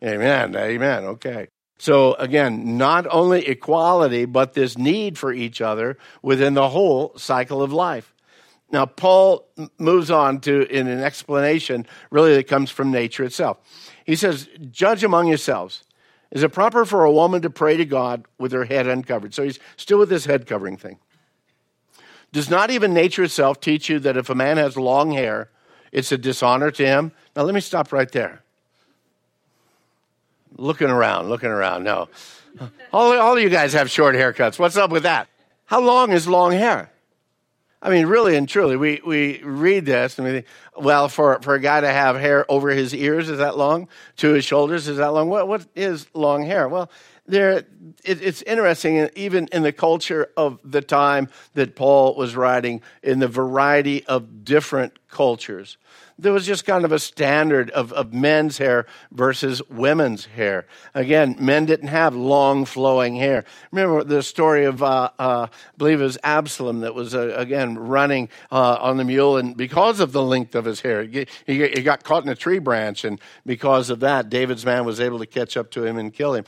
Amen. 0.04 0.56
Amen. 0.56 1.06
Okay. 1.06 1.48
So 1.80 2.14
again, 2.16 2.78
not 2.78 3.08
only 3.10 3.48
equality, 3.48 4.26
but 4.26 4.54
this 4.54 4.78
need 4.78 5.18
for 5.18 5.34
each 5.34 5.62
other 5.62 5.98
within 6.22 6.54
the 6.54 6.70
whole 6.70 7.14
cycle 7.18 7.62
of 7.62 7.74
life. 7.74 8.14
Now, 8.72 8.86
Paul 8.86 9.48
moves 9.78 10.10
on 10.10 10.40
to 10.42 10.68
in 10.68 10.88
an 10.88 11.00
explanation 11.00 11.86
really 12.10 12.36
that 12.36 12.48
comes 12.48 12.72
from 12.72 12.92
nature 12.92 13.24
itself. 13.24 13.58
He 14.06 14.16
says, 14.16 14.50
Judge 14.72 15.04
among 15.04 15.28
yourselves. 15.28 15.84
Is 16.32 16.42
it 16.42 16.50
proper 16.50 16.84
for 16.84 17.04
a 17.04 17.12
woman 17.12 17.44
to 17.44 17.52
pray 17.52 17.78
to 17.78 17.86
God 17.86 18.26
with 18.40 18.52
her 18.52 18.66
head 18.66 18.88
uncovered? 18.88 19.36
So 19.36 19.44
he's 19.44 19.60
still 19.78 20.00
with 20.00 20.10
this 20.10 20.26
head 20.26 20.48
covering 20.48 20.78
thing. 20.78 20.98
Does 22.34 22.50
not 22.50 22.72
even 22.72 22.94
nature 22.94 23.24
itself 23.24 23.62
teach 23.62 23.88
you 23.90 24.00
that 24.00 24.18
if 24.18 24.30
a 24.30 24.36
man 24.36 24.58
has 24.58 24.76
long 24.76 25.12
hair, 25.12 25.50
it's 25.92 26.12
a 26.12 26.18
dishonor 26.18 26.72
to 26.72 26.86
him? 26.86 27.12
Now, 27.36 27.44
let 27.44 27.54
me 27.54 27.62
stop 27.62 27.94
right 27.94 28.12
there. 28.12 28.42
Looking 30.58 30.90
around, 30.90 31.30
looking 31.30 31.50
around. 31.50 31.84
No. 31.84 32.10
All, 32.92 33.18
all 33.20 33.38
of 33.38 33.42
you 33.42 33.50
guys 33.50 33.74
have 33.74 33.90
short 33.90 34.16
haircuts. 34.16 34.58
What's 34.58 34.78
up 34.78 34.90
with 34.90 35.04
that? 35.04 35.28
How 35.66 35.80
long 35.80 36.12
is 36.12 36.28
long 36.28 36.52
hair? 36.52 36.92
I 37.84 37.90
mean, 37.90 38.08
really 38.08 38.36
and 38.36 38.50
truly, 38.50 38.78
we, 38.78 39.02
we 39.06 39.44
read 39.44 39.86
this 39.86 40.18
and 40.18 40.26
we 40.26 40.34
think, 40.34 40.46
well, 40.76 41.10
for, 41.10 41.40
for 41.42 41.54
a 41.54 41.60
guy 41.60 41.82
to 41.82 41.90
have 41.90 42.16
hair 42.16 42.50
over 42.50 42.70
his 42.70 42.96
ears, 42.96 43.30
is 43.30 43.40
that 43.40 43.58
long? 43.58 43.90
To 44.18 44.34
his 44.34 44.46
shoulders, 44.46 44.88
is 44.88 44.98
that 44.98 45.08
long? 45.08 45.30
What, 45.30 45.48
what 45.48 45.68
is 45.76 46.08
long 46.14 46.46
hair? 46.46 46.68
Well, 46.68 46.90
there, 47.26 47.64
it, 48.04 48.22
it's 48.22 48.42
interesting, 48.44 49.10
even 49.16 49.48
in 49.52 49.64
the 49.64 49.72
culture 49.72 50.30
of 50.36 50.60
the 50.64 50.82
time 50.82 51.30
that 51.54 51.76
Paul 51.76 52.16
was 52.16 52.36
writing, 52.36 52.82
in 53.02 53.20
the 53.20 53.28
variety 53.28 54.06
of 54.06 54.44
different 54.44 55.08
cultures 55.08 55.78
there 56.20 56.34
was 56.34 56.46
just 56.46 56.66
kind 56.66 56.86
of 56.86 56.92
a 56.92 57.00
standard 57.00 57.70
of, 57.72 57.92
of 57.94 58.14
men's 58.14 58.58
hair 58.58 58.86
versus 59.12 59.62
women's 59.70 60.26
hair. 60.26 60.66
Again, 60.94 61.36
men 61.40 61.66
didn't 61.66 61.88
have 61.88 62.16
long 62.16 62.66
flowing 62.66 63.16
hair. 63.16 63.46
Remember 63.72 64.04
the 64.04 64.22
story 64.22 64.66
of, 64.66 64.84
uh, 64.84 65.10
uh, 65.18 65.48
I 65.50 65.78
believe 65.78 66.02
it 66.02 66.04
was 66.04 66.18
Absalom 66.24 66.82
that 66.82 66.94
was, 66.94 67.16
uh, 67.16 67.34
again, 67.36 67.78
running 67.78 68.30
uh, 68.52 68.78
on 68.80 68.98
the 68.98 69.04
mule, 69.04 69.38
and 69.38 69.58
because 69.58 70.00
of 70.00 70.12
the 70.12 70.22
length 70.22 70.56
of 70.56 70.66
his 70.66 70.82
hair, 70.82 71.04
he, 71.04 71.28
he 71.46 71.82
got 71.82 72.04
caught 72.04 72.24
in 72.24 72.30
a 72.30 72.36
tree 72.36 72.60
branch, 72.60 73.04
and 73.04 73.20
because 73.46 73.90
of 73.90 74.00
that, 74.02 74.30
David's 74.30 74.66
man 74.66 74.86
was 74.86 75.00
able 75.00 75.20
to 75.20 75.26
catch 75.26 75.58
up 75.58 75.72
to 75.72 75.84
him 75.84 75.98
and 75.98 76.14
kill 76.14 76.34
him. 76.36 76.46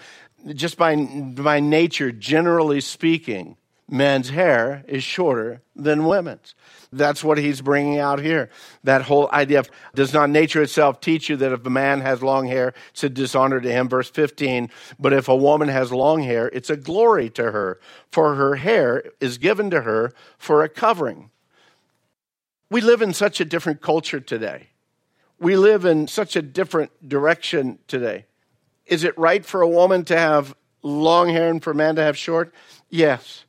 Just 0.54 0.78
by, 0.78 0.96
by 0.96 1.60
nature, 1.60 2.12
generally 2.12 2.80
speaking, 2.80 3.58
men's 3.90 4.30
hair 4.30 4.84
is 4.88 5.04
shorter 5.04 5.62
than 5.76 6.06
women's. 6.06 6.54
That's 6.92 7.24
what 7.24 7.38
he's 7.38 7.62
bringing 7.62 8.00
out 8.00 8.20
here. 8.20 8.50
That 8.84 9.04
whole 9.04 9.30
idea 9.32 9.60
of 9.60 9.70
does 9.96 10.14
not 10.14 10.30
nature 10.30 10.62
itself 10.62 11.02
teach 11.02 11.30
you 11.30 11.36
that 11.38 11.52
if 11.52 11.66
a 11.66 11.70
man 11.70 12.02
has 12.02 12.22
long 12.22 12.48
hair, 12.48 12.74
it's 12.92 13.04
a 13.04 13.10
dishonor 13.10 13.60
to 13.60 13.72
him? 13.72 13.90
Verse 13.90 14.10
15. 14.10 14.70
But 15.00 15.14
if 15.14 15.28
a 15.28 15.36
woman 15.36 15.68
has 15.68 15.92
long 15.92 16.24
hair, 16.24 16.48
it's 16.50 16.70
a 16.70 16.78
glory 16.78 17.30
to 17.32 17.52
her, 17.52 17.80
for 18.12 18.36
her 18.36 18.56
hair 18.56 19.04
is 19.20 19.38
given 19.38 19.70
to 19.72 19.82
her 19.82 20.14
for 20.38 20.64
a 20.64 20.70
covering. 20.70 21.32
We 22.70 22.82
live 22.82 23.02
in 23.02 23.14
such 23.14 23.40
a 23.40 23.46
different 23.46 23.82
culture 23.82 24.20
today. 24.20 24.70
We 25.40 25.58
live 25.58 25.86
in 25.86 26.08
such 26.08 26.36
a 26.36 26.42
different 26.42 27.08
direction 27.08 27.80
today. 27.88 28.26
Is 28.86 29.04
it 29.04 29.18
right 29.18 29.46
for 29.46 29.62
a 29.62 29.68
woman 29.68 30.06
to 30.06 30.18
have 30.18 30.56
long 30.84 31.30
hair 31.30 31.50
and 31.50 31.64
for 31.64 31.72
a 31.72 31.76
man 31.76 31.96
to 31.96 32.04
have 32.04 32.18
short? 32.18 32.54
Yes. 32.90 33.46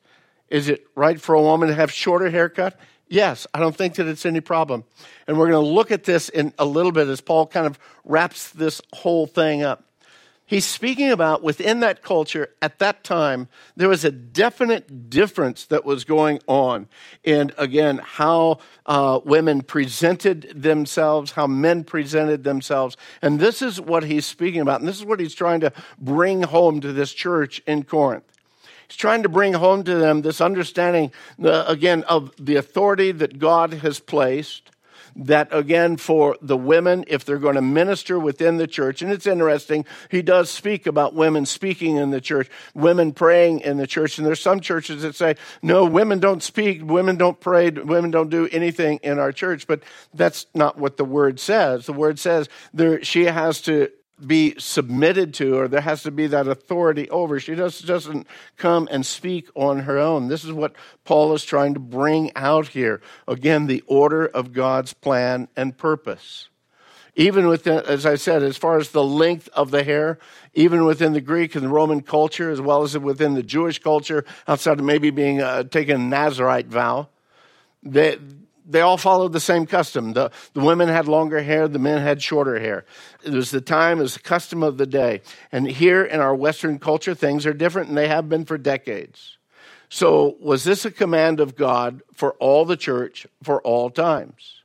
Is 0.49 0.69
it 0.69 0.87
right 0.95 1.21
for 1.21 1.35
a 1.35 1.43
woman 1.43 1.69
to 1.69 1.75
have 1.75 1.93
shorter 1.93 2.31
haircut? 2.31 2.79
Yes, 3.09 3.47
I 3.55 3.61
don't 3.61 3.77
think 3.77 3.95
that 3.97 4.07
it's 4.07 4.27
any 4.27 4.41
problem. 4.41 4.85
And 5.27 5.39
we're 5.39 5.51
going 5.51 5.65
to 5.65 5.73
look 5.73 5.91
at 5.91 6.05
this 6.05 6.29
in 6.29 6.53
a 6.59 6.65
little 6.65 6.93
bit 6.93 7.09
as 7.09 7.21
Paul 7.21 7.47
kind 7.47 7.67
of 7.67 7.79
wraps 8.05 8.51
this 8.51 8.81
whole 8.93 9.27
thing 9.27 9.63
up. 9.63 9.85
He's 10.49 10.65
speaking 10.65 11.11
about 11.11 11.43
within 11.43 11.81
that 11.81 12.03
culture 12.03 12.51
at 12.63 12.79
that 12.79 13.03
time, 13.03 13.49
there 13.75 13.89
was 13.89 14.05
a 14.05 14.13
definite 14.13 15.11
difference 15.11 15.65
that 15.67 15.85
was 15.85 16.05
going 16.05 16.39
on 16.47 16.87
in, 17.25 17.51
again, 17.59 17.99
how 17.99 18.61
uh, 18.87 19.19
women 19.25 19.63
presented 19.63 20.53
themselves, 20.55 21.33
how 21.33 21.49
men 21.49 21.83
presented 21.83 22.45
themselves. 22.45 22.97
And 23.23 23.41
this 23.41 23.61
is 23.61 23.81
what 23.81 24.05
he's 24.05 24.25
speaking 24.25 24.61
about. 24.61 24.79
And 24.79 24.89
this 24.89 24.99
is 24.99 25.05
what 25.05 25.19
he's 25.19 25.35
trying 25.35 25.61
to 25.61 25.73
bring 25.99 26.45
home 26.45 26.81
to 26.81 26.93
this 26.93 27.13
church 27.13 27.61
in 27.67 27.83
Corinth. 27.83 28.23
He's 28.87 28.97
trying 28.97 29.25
to 29.25 29.29
bring 29.29 29.55
home 29.55 29.83
to 29.83 29.97
them 29.97 30.23
this 30.23 30.41
understanding, 30.41 31.11
uh, 31.43 31.65
again, 31.67 32.05
of 32.05 32.33
the 32.39 32.55
authority 32.55 33.11
that 33.11 33.41
God 33.41 33.75
has 33.75 33.99
placed. 33.99 34.71
That 35.19 35.49
again, 35.51 35.97
for 35.97 36.37
the 36.43 36.59
women, 36.59 37.05
if 37.09 37.25
they're 37.25 37.39
going 37.39 37.55
to 37.55 37.63
minister 37.63 38.19
within 38.19 38.59
the 38.59 38.67
church, 38.67 39.01
and 39.01 39.11
it's 39.11 39.27
interesting, 39.27 39.87
he 40.11 40.21
does 40.21 40.51
speak 40.51 40.87
about 40.87 41.15
women 41.15 41.47
speaking 41.47 41.97
in 41.97 42.11
the 42.11 42.21
church, 42.21 42.51
women 42.75 43.13
praying 43.13 43.61
in 43.61 43.79
the 43.79 43.87
church. 43.87 44.19
And 44.19 44.27
there's 44.27 44.41
some 44.41 44.61
churches 44.61 45.03
that 45.03 45.15
say, 45.15 45.37
no, 45.63 45.87
women 45.87 46.19
don't 46.19 46.43
speak, 46.43 46.83
women 46.85 47.17
don't 47.17 47.41
pray, 47.41 47.71
women 47.71 48.11
don't 48.11 48.29
do 48.29 48.47
anything 48.53 49.01
in 49.03 49.19
our 49.19 49.33
church. 49.33 49.67
But 49.67 49.83
that's 50.13 50.47
not 50.55 50.77
what 50.77 50.99
the 50.99 51.05
word 51.05 51.41
says. 51.41 51.87
The 51.87 51.95
word 51.95 52.19
says 52.19 52.51
there, 52.75 53.03
she 53.03 53.25
has 53.25 53.63
to 53.63 53.91
be 54.25 54.55
submitted 54.59 55.35
to, 55.35 55.59
or 55.59 55.69
there 55.69 55.83
has 55.83 56.03
to 56.05 56.11
be 56.11 56.27
that 56.29 56.49
authority 56.49 57.09
over. 57.11 57.39
She 57.39 57.55
just 57.55 57.87
doesn't 57.87 58.27
come 58.57 58.89
and 58.91 59.05
speak 59.05 59.49
on 59.55 59.81
her 59.81 59.99
own. 59.99 60.29
This 60.29 60.45
is 60.45 60.53
what 60.53 60.75
Paul 61.05 61.35
is 61.35 61.45
trying 61.45 61.75
to 61.75 61.81
bring 61.81 62.33
out 62.35 62.69
here. 62.69 63.03
Again, 63.29 63.67
the 63.67 63.85
order 63.87 64.27
of 64.27 64.53
God's 64.53 64.95
plan 64.95 65.49
and 65.57 65.77
purpose. 65.77 66.49
Even 67.15 67.47
within, 67.47 67.79
as 67.87 68.05
I 68.05 68.17
said, 68.17 68.43
as 68.43 68.59
far 68.59 68.79
as 68.79 68.91
the 68.91 69.05
length 69.05 69.49
of 69.55 69.71
the 69.71 69.83
hair, 69.83 70.19
even 70.53 70.85
within 70.85 71.15
the 71.15 71.21
Greek 71.21 71.55
and 71.55 71.65
the 71.65 71.71
Roman 71.71 72.03
culture, 72.03 72.51
as 72.51 72.61
well 72.61 72.83
as 72.83 72.97
within 72.99 73.35
the 73.35 73.43
Jewish 73.43 73.79
culture, 73.79 74.25
outside 74.47 74.79
of 74.79 74.85
maybe 74.85 75.11
being 75.11 75.41
uh, 75.41 75.63
taking 75.65 75.95
a 75.95 75.99
Nazarite 75.99 76.67
vow, 76.67 77.09
they, 77.83 78.19
they 78.67 78.81
all 78.81 78.97
followed 78.97 79.33
the 79.33 79.41
same 79.41 79.67
custom. 79.67 80.13
The, 80.13 80.31
the 80.53 80.61
women 80.61 80.89
had 80.89 81.07
longer 81.07 81.43
hair, 81.43 81.69
the 81.69 81.79
men 81.79 82.03
had 82.03 82.23
shorter 82.23 82.59
hair. 82.59 82.85
It 83.25 83.33
was 83.33 83.51
the 83.51 83.61
time, 83.61 83.99
it 83.99 84.03
was 84.03 84.15
the 84.15 84.21
custom 84.21 84.63
of 84.63 84.77
the 84.77 84.87
day. 84.87 85.23
And 85.53 85.67
here 85.69 86.05
in 86.05 86.21
our 86.21 86.35
Western 86.35 86.79
culture, 86.79 87.15
things 87.15 87.47
are 87.47 87.53
different, 87.53 87.89
and 87.89 87.97
they 87.97 88.09
have 88.09 88.29
been 88.29 88.45
for 88.45 88.59
decades. 88.59 89.39
So, 89.89 90.37
was 90.41 90.65
this 90.65 90.85
a 90.85 90.91
command 90.91 91.39
of 91.39 91.55
God 91.55 92.03
for 92.13 92.33
all 92.35 92.65
the 92.65 92.77
church 92.77 93.27
for 93.43 93.63
all 93.63 93.89
times? 93.89 94.63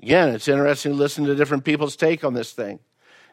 Again, 0.00 0.28
it's 0.30 0.46
interesting 0.46 0.92
to 0.92 0.98
listen 0.98 1.24
to 1.24 1.34
different 1.34 1.64
people's 1.64 1.96
take 1.96 2.22
on 2.22 2.34
this 2.34 2.52
thing. 2.52 2.78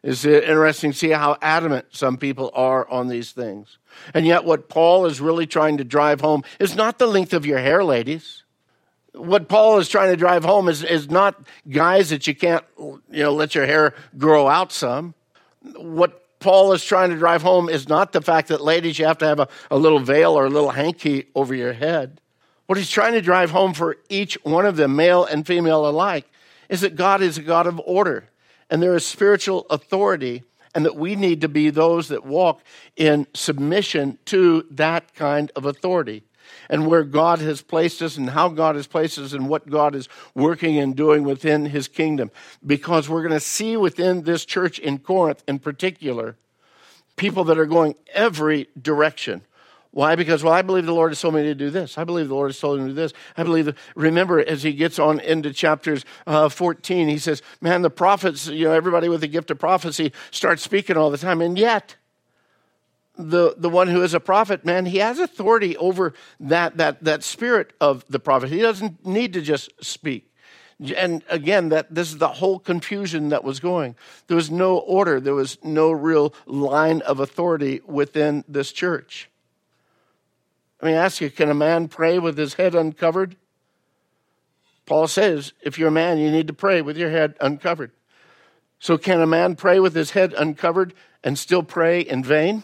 It's 0.04 0.26
interesting 0.26 0.94
to 0.94 0.98
see 0.98 1.10
how 1.10 1.38
adamant 1.44 1.86
some 1.92 2.18
people 2.18 2.50
are 2.56 2.90
on 2.90 3.08
these 3.08 3.34
things. 3.34 3.78
And 4.16 4.26
yet, 4.26 4.46
what 4.46 4.68
Paul 4.68 5.06
is 5.06 5.22
really 5.22 5.46
trying 5.46 5.78
to 5.78 5.84
drive 5.84 6.22
home 6.22 6.44
is 6.60 6.76
not 6.76 6.98
the 6.98 7.06
length 7.06 7.34
of 7.34 7.46
your 7.46 7.60
hair, 7.60 7.84
ladies 7.84 8.41
what 9.14 9.50
Paul 9.50 9.78
is 9.80 9.90
trying 9.90 10.10
to 10.12 10.18
drive 10.18 10.44
home 10.44 10.70
is, 10.70 10.84
is 10.84 11.10
not 11.10 11.36
guys 11.70 12.10
that 12.10 12.28
you 12.28 12.36
can't, 12.36 12.64
you 12.78 13.02
know, 13.12 13.34
let 13.34 13.56
your 13.56 13.66
hair 13.66 13.94
grow 14.18 14.48
out 14.48 14.72
some. 14.72 15.14
What 15.76 16.40
Paul 16.40 16.74
is 16.74 16.84
trying 16.84 17.10
to 17.10 17.18
drive 17.18 17.42
home 17.42 17.70
is 17.70 17.90
not 17.90 18.14
the 18.14 18.22
fact 18.22 18.48
that 18.48 18.62
ladies, 18.62 18.98
you 18.98 19.06
have 19.06 19.18
to 19.20 19.26
have 19.26 19.40
a, 19.40 19.48
a 19.70 19.78
little 19.78 20.00
veil 20.00 20.34
or 20.34 20.46
a 20.46 20.50
little 20.50 20.72
hanky 20.72 21.28
over 21.36 21.54
your 21.54 21.74
head. 21.74 22.22
What 22.68 22.78
he's 22.78 22.90
trying 22.90 23.14
to 23.14 23.22
drive 23.22 23.52
home 23.52 23.74
for 23.74 23.98
each 24.08 24.38
one 24.44 24.66
of 24.66 24.78
them, 24.78 24.96
male 24.96 25.26
and 25.26 25.46
female 25.46 25.88
alike, 25.88 26.26
is 26.70 26.82
that 26.82 26.96
God 26.96 27.22
is 27.22 27.38
a 27.38 27.42
God 27.42 27.68
of 27.68 27.82
order 27.86 28.30
and 28.70 28.82
there 28.82 28.96
is 28.96 29.06
spiritual 29.06 29.66
authority 29.70 30.44
and 30.74 30.86
that 30.86 30.96
we 30.96 31.18
need 31.18 31.42
to 31.42 31.50
be 31.50 31.70
those 31.70 32.08
that 32.08 32.26
walk 32.26 32.62
in 32.96 33.28
submission 33.34 34.18
to 34.26 34.66
that 34.72 35.14
kind 35.16 35.52
of 35.58 35.66
authority 35.66 36.24
and 36.72 36.88
where 36.88 37.04
God 37.04 37.40
has 37.40 37.62
placed 37.62 38.02
us 38.02 38.18
and 38.18 38.32
how 38.32 38.50
God 38.50 38.76
has 38.76 38.88
placed 38.88 39.20
us 39.20 39.34
and 39.34 39.48
what 39.48 39.70
God 39.70 39.94
is 39.94 40.10
working 40.34 40.80
and 40.80 40.96
doing 40.96 41.24
within 41.24 41.66
his 41.66 41.88
kingdom. 41.88 42.32
Because 42.66 43.08
we're 43.08 43.22
going 43.22 43.34
to 43.34 43.40
see 43.40 43.78
within 43.78 44.24
this 44.24 44.46
church 44.46 44.80
in 44.80 44.98
Corinth 44.98 45.44
in 45.48 45.60
particular 45.60 46.38
people 47.18 47.44
that 47.44 47.60
are 47.60 47.68
going 47.68 47.94
every 48.14 48.68
direction. 48.82 49.42
Why? 49.92 50.16
Because, 50.16 50.42
well, 50.42 50.54
I 50.54 50.62
believe 50.62 50.86
the 50.86 50.94
Lord 50.94 51.12
has 51.12 51.20
told 51.20 51.34
me 51.34 51.44
to 51.44 51.54
do 51.54 51.70
this. 51.70 51.98
I 51.98 52.06
believe 52.06 52.30
the 52.30 52.34
Lord 52.34 52.50
has 52.50 52.60
told 52.60 52.80
me 52.80 52.86
to 52.86 52.90
do 52.92 52.96
this. 52.96 53.12
I 53.36 53.44
believe, 53.44 53.66
that, 53.66 53.76
remember, 53.94 54.40
as 54.40 54.64
he 54.64 54.72
gets 54.72 54.98
on 54.98 55.20
into 55.20 55.52
chapters 55.52 56.06
uh, 56.26 56.48
14, 56.48 57.10
he 57.10 57.18
says, 57.18 57.42
man, 57.60 57.82
the 57.82 57.90
prophets, 57.90 58.48
you 58.48 58.66
know, 58.66 58.72
everybody 58.72 59.10
with 59.10 59.20
the 59.20 59.28
gift 59.28 59.52
of 59.52 59.60
prophecy 59.60 60.14
starts 60.32 60.64
speaking 60.64 60.96
all 60.96 61.12
the 61.12 61.18
time. 61.18 61.42
And 61.42 61.60
yet, 61.60 61.98
the, 63.18 63.56
the 63.58 63.70
one 63.70 63.88
who 63.88 64.02
is 64.02 64.14
a 64.14 64.20
prophet, 64.20 64.66
man, 64.66 64.86
he 64.86 64.98
has 65.00 65.20
authority 65.20 65.76
over 65.78 66.14
that, 66.40 66.78
that, 66.78 67.04
that 67.04 67.24
spirit 67.24 67.74
of 67.80 68.06
the 68.10 68.20
prophet. 68.20 68.50
He 68.50 68.62
doesn't 68.62 69.06
need 69.06 69.34
to 69.34 69.42
just 69.42 69.72
speak. 69.84 70.28
And 70.96 71.24
again, 71.30 71.70
that 71.70 71.94
this 71.94 72.10
is 72.12 72.18
the 72.18 72.28
whole 72.28 72.58
confusion 72.58 73.30
that 73.30 73.44
was 73.44 73.60
going. 73.60 73.96
There 74.28 74.36
was 74.36 74.50
no 74.50 74.78
order. 74.78 75.20
There 75.20 75.36
was 75.36 75.58
no 75.64 75.92
real 75.92 76.34
line 76.48 77.02
of 77.02 77.20
authority 77.20 77.82
within 77.86 78.44
this 78.48 78.72
church. 78.72 79.30
Let 80.82 80.90
me 80.90 80.96
ask 80.96 81.22
you, 81.22 81.30
can 81.30 81.50
a 81.50 81.54
man 81.54 81.88
pray 81.88 82.18
with 82.18 82.38
his 82.38 82.56
head 82.56 82.74
uncovered? 82.74 83.36
Paul 84.88 85.08
says, 85.08 85.54
if 85.62 85.78
you're 85.78 85.90
a 85.90 85.92
man, 85.92 86.18
you 86.18 86.32
need 86.32 86.48
to 86.48 86.54
pray 86.54 86.82
with 86.82 86.98
your 86.98 87.12
head 87.12 87.36
uncovered. 87.40 87.92
So, 88.80 88.98
can 88.98 89.22
a 89.22 89.28
man 89.28 89.56
pray 89.56 89.80
with 89.80 89.94
his 89.94 90.12
head 90.12 90.34
uncovered 90.34 90.96
and 91.24 91.38
still 91.38 91.62
pray 91.62 92.02
in 92.02 92.24
vain? 92.24 92.64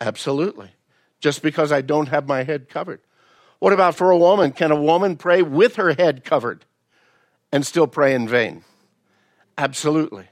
Absolutely. 0.00 0.70
Just 1.20 1.42
because 1.42 1.72
I 1.72 1.80
don't 1.80 2.08
have 2.08 2.26
my 2.26 2.44
head 2.44 2.68
covered. 2.68 3.00
What 3.58 3.72
about 3.72 3.96
for 3.96 4.10
a 4.10 4.18
woman? 4.18 4.52
Can 4.52 4.70
a 4.70 4.80
woman 4.80 5.16
pray 5.16 5.42
with 5.42 5.76
her 5.76 5.94
head 5.94 6.24
covered 6.24 6.64
and 7.50 7.66
still 7.66 7.86
pray 7.88 8.14
in 8.14 8.28
vain? 8.28 8.62
Absolutely. 9.56 10.26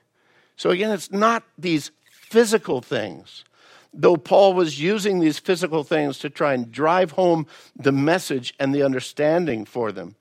So 0.56 0.70
again, 0.70 0.92
it's 0.92 1.10
not 1.10 1.42
these 1.58 1.90
physical 2.10 2.80
things. 2.80 3.44
Though 3.92 4.16
Paul 4.16 4.54
was 4.54 4.80
using 4.80 5.18
these 5.18 5.38
physical 5.38 5.82
things 5.82 6.18
to 6.18 6.30
try 6.30 6.54
and 6.54 6.70
drive 6.70 7.12
home 7.12 7.46
the 7.74 7.92
message 7.92 8.54
and 8.60 8.74
the 8.74 8.82
understanding 8.82 9.64
for 9.64 9.90
them, 9.90 10.14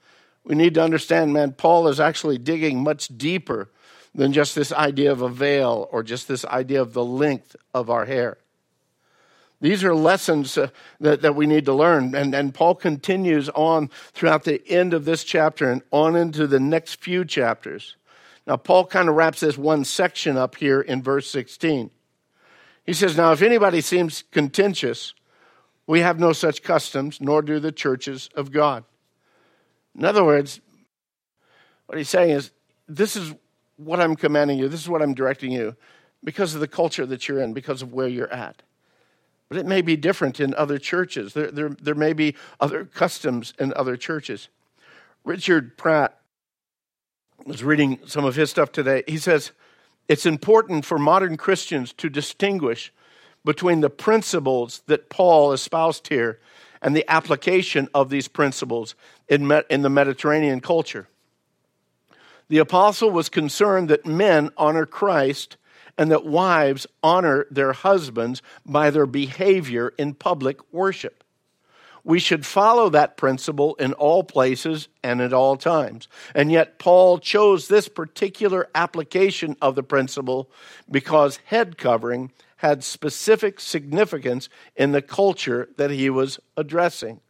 we 0.44 0.56
need 0.56 0.74
to 0.75 0.84
understand, 0.84 1.34
man, 1.34 1.52
Paul 1.52 1.88
is 1.88 2.00
actually 2.00 2.38
digging 2.38 2.84
much 2.84 3.10
deeper 3.10 3.70
than 4.14 4.32
just 4.32 4.56
this 4.56 4.72
idea 4.72 5.12
of 5.12 5.22
a 5.22 5.30
veil 5.30 5.90
or 5.92 6.04
just 6.04 6.28
this 6.28 6.46
idea 6.46 6.82
of 6.82 6.94
the 6.94 7.04
length 7.04 7.56
of 7.74 7.90
our 7.90 8.06
hair. 8.06 8.38
These 9.62 9.84
are 9.84 9.96
lessons 9.96 10.58
uh, 10.58 10.68
that, 11.00 11.22
that 11.22 11.36
we 11.36 11.46
need 11.46 11.66
to 11.66 11.74
learn. 11.74 12.14
And, 12.14 12.36
and 12.36 12.54
Paul 12.54 12.76
continues 12.76 13.50
on 13.50 13.90
throughout 14.14 14.44
the 14.44 14.62
end 14.68 14.94
of 14.94 15.06
this 15.06 15.24
chapter 15.24 15.70
and 15.70 15.82
on 15.92 16.16
into 16.16 16.46
the 16.46 16.60
next 16.60 17.02
few 17.02 17.24
chapters. 17.26 17.96
Now, 18.46 18.58
Paul 18.58 18.86
kind 18.86 19.10
of 19.10 19.16
wraps 19.16 19.40
this 19.40 19.58
one 19.58 19.86
section 19.86 20.38
up 20.38 20.56
here 20.56 20.82
in 20.82 21.02
verse 21.02 21.30
16. 21.30 21.90
He 22.86 22.94
says, 22.94 23.18
Now, 23.18 23.32
if 23.32 23.42
anybody 23.42 23.82
seems 23.82 24.24
contentious, 24.32 25.14
we 25.88 26.02
have 26.02 26.20
no 26.20 26.34
such 26.34 26.62
customs, 26.62 27.20
nor 27.20 27.42
do 27.42 27.60
the 27.60 27.72
churches 27.72 28.30
of 28.36 28.52
God. 28.52 28.84
In 29.98 30.06
other 30.06 30.24
words, 30.24 30.60
what 31.88 31.98
he's 31.98 32.10
saying 32.10 32.32
is, 32.32 32.52
This 32.88 33.16
is 33.16 33.34
what 33.78 34.00
I'm 34.00 34.16
commanding 34.16 34.60
you, 34.60 34.68
this 34.68 34.82
is 34.82 34.90
what 34.90 35.02
I'm 35.02 35.14
directing 35.14 35.52
you, 35.52 35.76
because 36.24 36.54
of 36.54 36.62
the 36.62 36.68
culture 36.68 37.06
that 37.06 37.28
you're 37.28 37.42
in, 37.42 37.54
because 37.54 37.82
of 37.82 37.94
where 37.94 38.08
you're 38.08 38.32
at. 38.32 38.62
But 39.50 39.58
it 39.58 39.66
may 39.66 39.82
be 39.82 39.96
different 39.96 40.40
in 40.40 40.56
other 40.56 40.78
churches. 40.78 41.34
There, 41.34 41.52
there, 41.52 41.70
there 41.70 41.96
may 41.96 42.14
be 42.14 42.36
other 42.60 42.86
customs 42.86 43.54
in 43.60 43.74
other 43.75 43.96
churches. 43.96 44.50
Richard 45.24 45.78
Pratt 45.78 46.20
was 47.46 47.63
reading 47.63 48.00
some 48.06 48.26
of 48.26 48.36
his 48.36 48.50
stuff 48.50 48.72
today. 48.72 49.04
He 49.08 49.17
says, 49.17 49.52
It's 50.08 50.26
important 50.26 50.86
for 50.86 50.98
modern 50.98 51.38
Christians 51.38 51.93
to 51.93 52.10
distinguish 52.10 52.91
between 53.43 53.82
the 53.82 53.89
principles 53.89 54.82
that 54.88 55.10
Paul 55.10 55.54
espoused 55.54 56.08
here 56.08 56.39
and 56.82 56.96
the 56.96 57.10
application 57.10 57.88
of 57.93 58.10
these 58.10 58.28
principles 58.28 58.96
in, 59.28 59.52
in 59.69 59.82
the 59.84 59.89
Mediterranean 59.89 60.62
culture. 60.62 61.08
The 62.48 62.58
apostle 62.60 63.10
was 63.10 63.30
concerned 63.30 63.89
that 63.89 64.06
men 64.06 64.52
honor 64.58 64.86
Christ 64.86 65.58
and 65.97 66.12
that 66.12 66.25
wives 66.25 66.88
honor 67.01 67.45
their 67.49 67.73
husbands 67.73 68.41
by 68.65 68.89
their 68.89 69.05
behavior 69.05 69.93
in 69.97 70.13
public 70.13 70.58
worship. 70.73 71.23
We 72.03 72.19
should 72.19 72.45
follow 72.45 72.89
that 72.89 73.17
principle 73.17 73.73
in 73.75 73.93
all 73.93 74.23
places 74.23 74.89
and 75.03 75.21
at 75.21 75.34
all 75.34 75.58
times. 75.58 76.08
And 76.36 76.51
yet, 76.51 76.77
Paul 76.77 77.17
chose 77.17 77.67
this 77.67 77.88
particular 77.88 78.69
application 78.75 79.58
of 79.60 79.73
the 79.73 79.81
principle 79.81 80.51
because 80.89 81.39
head 81.45 81.79
covering 81.79 82.31
had 82.58 82.84
specific 82.84 83.60
significance 83.60 84.49
in 84.75 84.91
the 84.91 85.01
culture 85.01 85.69
that 85.77 85.89
he 85.89 86.12
was 86.12 86.39
addressing. 86.55 87.21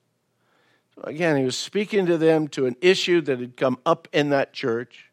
Again, 1.03 1.37
he 1.37 1.45
was 1.45 1.57
speaking 1.57 2.05
to 2.05 2.17
them 2.17 2.47
to 2.49 2.65
an 2.65 2.75
issue 2.81 3.21
that 3.21 3.39
had 3.39 3.57
come 3.57 3.77
up 3.85 4.07
in 4.11 4.29
that 4.29 4.53
church, 4.53 5.04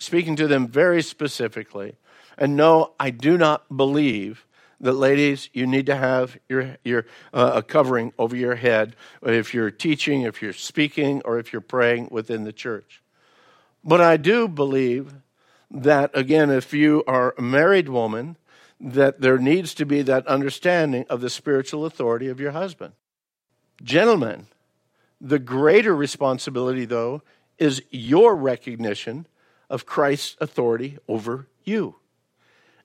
speaking 0.00 0.34
to 0.34 0.48
them 0.48 0.66
very 0.66 1.02
specifically. 1.02 1.94
And 2.36 2.56
no, 2.56 2.94
I 2.98 3.10
do 3.10 3.38
not 3.38 3.76
believe 3.76 4.44
that, 4.80 4.94
ladies, 4.94 5.50
you 5.52 5.66
need 5.66 5.86
to 5.86 5.94
have 5.94 6.38
your, 6.48 6.78
your 6.82 7.04
uh, 7.34 7.52
a 7.56 7.62
covering 7.62 8.12
over 8.18 8.34
your 8.34 8.54
head 8.54 8.96
if 9.22 9.52
you're 9.52 9.70
teaching, 9.70 10.22
if 10.22 10.40
you're 10.40 10.54
speaking, 10.54 11.20
or 11.26 11.38
if 11.38 11.52
you're 11.52 11.60
praying 11.60 12.08
within 12.10 12.44
the 12.44 12.52
church. 12.52 13.02
But 13.84 14.00
I 14.00 14.16
do 14.16 14.48
believe 14.48 15.14
that, 15.70 16.10
again, 16.14 16.50
if 16.50 16.72
you 16.72 17.04
are 17.06 17.34
a 17.36 17.42
married 17.42 17.90
woman, 17.90 18.36
that 18.80 19.20
there 19.20 19.38
needs 19.38 19.74
to 19.74 19.84
be 19.84 20.00
that 20.00 20.26
understanding 20.26 21.04
of 21.10 21.20
the 21.20 21.28
spiritual 21.28 21.84
authority 21.84 22.28
of 22.28 22.40
your 22.40 22.52
husband. 22.52 22.94
Gentlemen, 23.82 24.46
the 25.20 25.38
greater 25.38 25.94
responsibility, 25.94 26.86
though, 26.86 27.20
is 27.58 27.82
your 27.90 28.34
recognition 28.34 29.26
of 29.70 29.86
Christ's 29.86 30.36
authority 30.40 30.98
over 31.08 31.46
you 31.64 31.94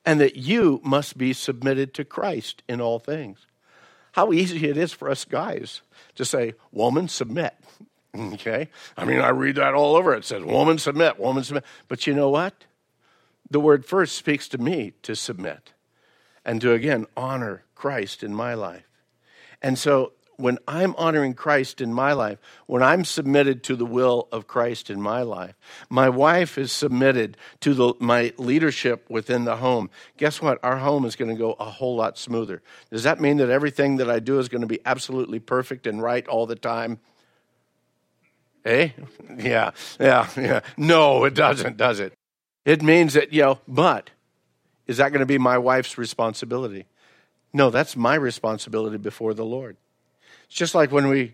and 0.05 0.21
that 0.21 0.35
you 0.35 0.79
must 0.83 1.17
be 1.17 1.33
submitted 1.33 1.93
to 1.95 2.05
Christ 2.05 2.61
in 2.69 2.79
all 2.79 2.99
things. 2.99 3.47
How 4.11 4.31
easy 4.31 4.69
it 4.69 4.77
is 4.77 4.93
for 4.93 5.09
us 5.09 5.25
guys 5.25 5.81
to 6.15 6.23
say, 6.23 6.53
woman, 6.71 7.09
submit. 7.09 7.53
Okay? 8.17 8.69
I 8.95 9.03
mean, 9.03 9.19
I 9.19 9.31
read 9.31 9.57
that 9.57 9.73
all 9.73 9.97
over. 9.97 10.13
It 10.13 10.23
says, 10.23 10.41
woman, 10.41 10.77
submit, 10.77 11.19
woman, 11.19 11.43
submit. 11.43 11.65
But 11.89 12.07
you 12.07 12.13
know 12.13 12.29
what? 12.29 12.53
The 13.51 13.59
word 13.59 13.85
first 13.85 14.15
speaks 14.15 14.47
to 14.47 14.57
me 14.57 14.93
to 15.01 15.17
submit 15.17 15.73
and 16.45 16.61
to, 16.61 16.71
again, 16.71 17.07
honor 17.17 17.65
Christ 17.75 18.23
in 18.23 18.33
my 18.33 18.53
life. 18.53 18.87
And 19.61 19.77
so 19.77 20.13
when 20.37 20.57
I'm 20.67 20.95
honoring 20.97 21.33
Christ 21.33 21.81
in 21.81 21.93
my 21.93 22.13
life, 22.13 22.39
when 22.67 22.83
I'm 22.83 23.05
submitted 23.05 23.63
to 23.63 23.75
the 23.75 23.85
will 23.85 24.27
of 24.31 24.47
Christ 24.47 24.89
in 24.89 25.01
my 25.01 25.21
life, 25.21 25.55
my 25.89 26.09
wife 26.09 26.57
is 26.57 26.71
submitted 26.71 27.37
to 27.61 27.73
the, 27.73 27.93
my 27.99 28.33
leadership 28.37 29.05
within 29.09 29.45
the 29.45 29.57
home, 29.57 29.89
guess 30.17 30.41
what? 30.41 30.59
Our 30.63 30.77
home 30.77 31.05
is 31.05 31.15
going 31.15 31.31
to 31.31 31.37
go 31.37 31.53
a 31.53 31.65
whole 31.65 31.95
lot 31.95 32.17
smoother. 32.17 32.61
Does 32.91 33.03
that 33.03 33.19
mean 33.19 33.37
that 33.37 33.49
everything 33.49 33.97
that 33.97 34.09
I 34.09 34.19
do 34.19 34.39
is 34.39 34.49
going 34.49 34.61
to 34.61 34.67
be 34.67 34.79
absolutely 34.85 35.39
perfect 35.39 35.87
and 35.87 36.01
right 36.01 36.27
all 36.27 36.45
the 36.45 36.55
time? 36.55 36.99
Eh? 38.65 38.89
Yeah, 39.37 39.71
yeah, 39.99 40.29
yeah. 40.37 40.59
No, 40.77 41.25
it 41.25 41.33
doesn't, 41.33 41.77
does 41.77 41.99
it? 41.99 42.13
It 42.63 42.81
means 42.81 43.13
that, 43.13 43.33
you 43.33 43.41
know, 43.41 43.59
but 43.67 44.11
is 44.87 44.97
that 44.97 45.09
going 45.09 45.19
to 45.19 45.25
be 45.25 45.37
my 45.37 45.57
wife's 45.57 45.97
responsibility? 45.97 46.85
No, 47.53 47.69
that's 47.69 47.95
my 47.95 48.15
responsibility 48.15 48.97
before 48.97 49.33
the 49.33 49.45
Lord. 49.45 49.77
It's 50.45 50.55
just 50.55 50.75
like 50.75 50.91
when 50.91 51.07
we 51.07 51.33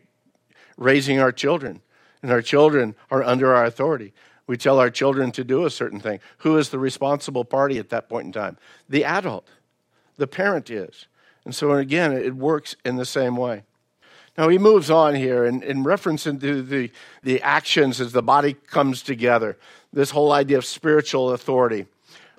raising 0.77 1.19
our 1.19 1.31
children, 1.31 1.81
and 2.21 2.31
our 2.31 2.41
children 2.41 2.95
are 3.09 3.23
under 3.23 3.53
our 3.53 3.65
authority. 3.65 4.13
We 4.47 4.57
tell 4.57 4.79
our 4.79 4.89
children 4.89 5.31
to 5.33 5.43
do 5.43 5.65
a 5.65 5.69
certain 5.69 5.99
thing. 5.99 6.19
Who 6.39 6.57
is 6.57 6.69
the 6.69 6.79
responsible 6.79 7.45
party 7.45 7.77
at 7.77 7.89
that 7.89 8.09
point 8.09 8.25
in 8.25 8.31
time? 8.31 8.57
The 8.89 9.05
adult. 9.05 9.47
The 10.17 10.27
parent 10.27 10.69
is. 10.69 11.07
And 11.45 11.55
so, 11.55 11.71
again, 11.73 12.11
it 12.13 12.35
works 12.35 12.75
in 12.83 12.97
the 12.97 13.05
same 13.05 13.35
way. 13.35 13.63
Now, 14.37 14.49
he 14.49 14.57
moves 14.57 14.89
on 14.89 15.15
here 15.15 15.45
in, 15.45 15.63
in 15.63 15.83
reference 15.83 16.23
to 16.23 16.33
the, 16.33 16.91
the 17.23 17.41
actions 17.41 17.99
as 17.99 18.11
the 18.11 18.21
body 18.21 18.53
comes 18.53 19.01
together, 19.01 19.57
this 19.91 20.11
whole 20.11 20.31
idea 20.31 20.57
of 20.57 20.65
spiritual 20.65 21.31
authority 21.31 21.85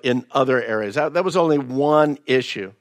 in 0.01 0.25
other 0.31 0.61
areas. 0.61 0.95
That, 0.95 1.13
that 1.13 1.23
was 1.23 1.37
only 1.37 1.57
one 1.57 2.17
issue. 2.25 2.73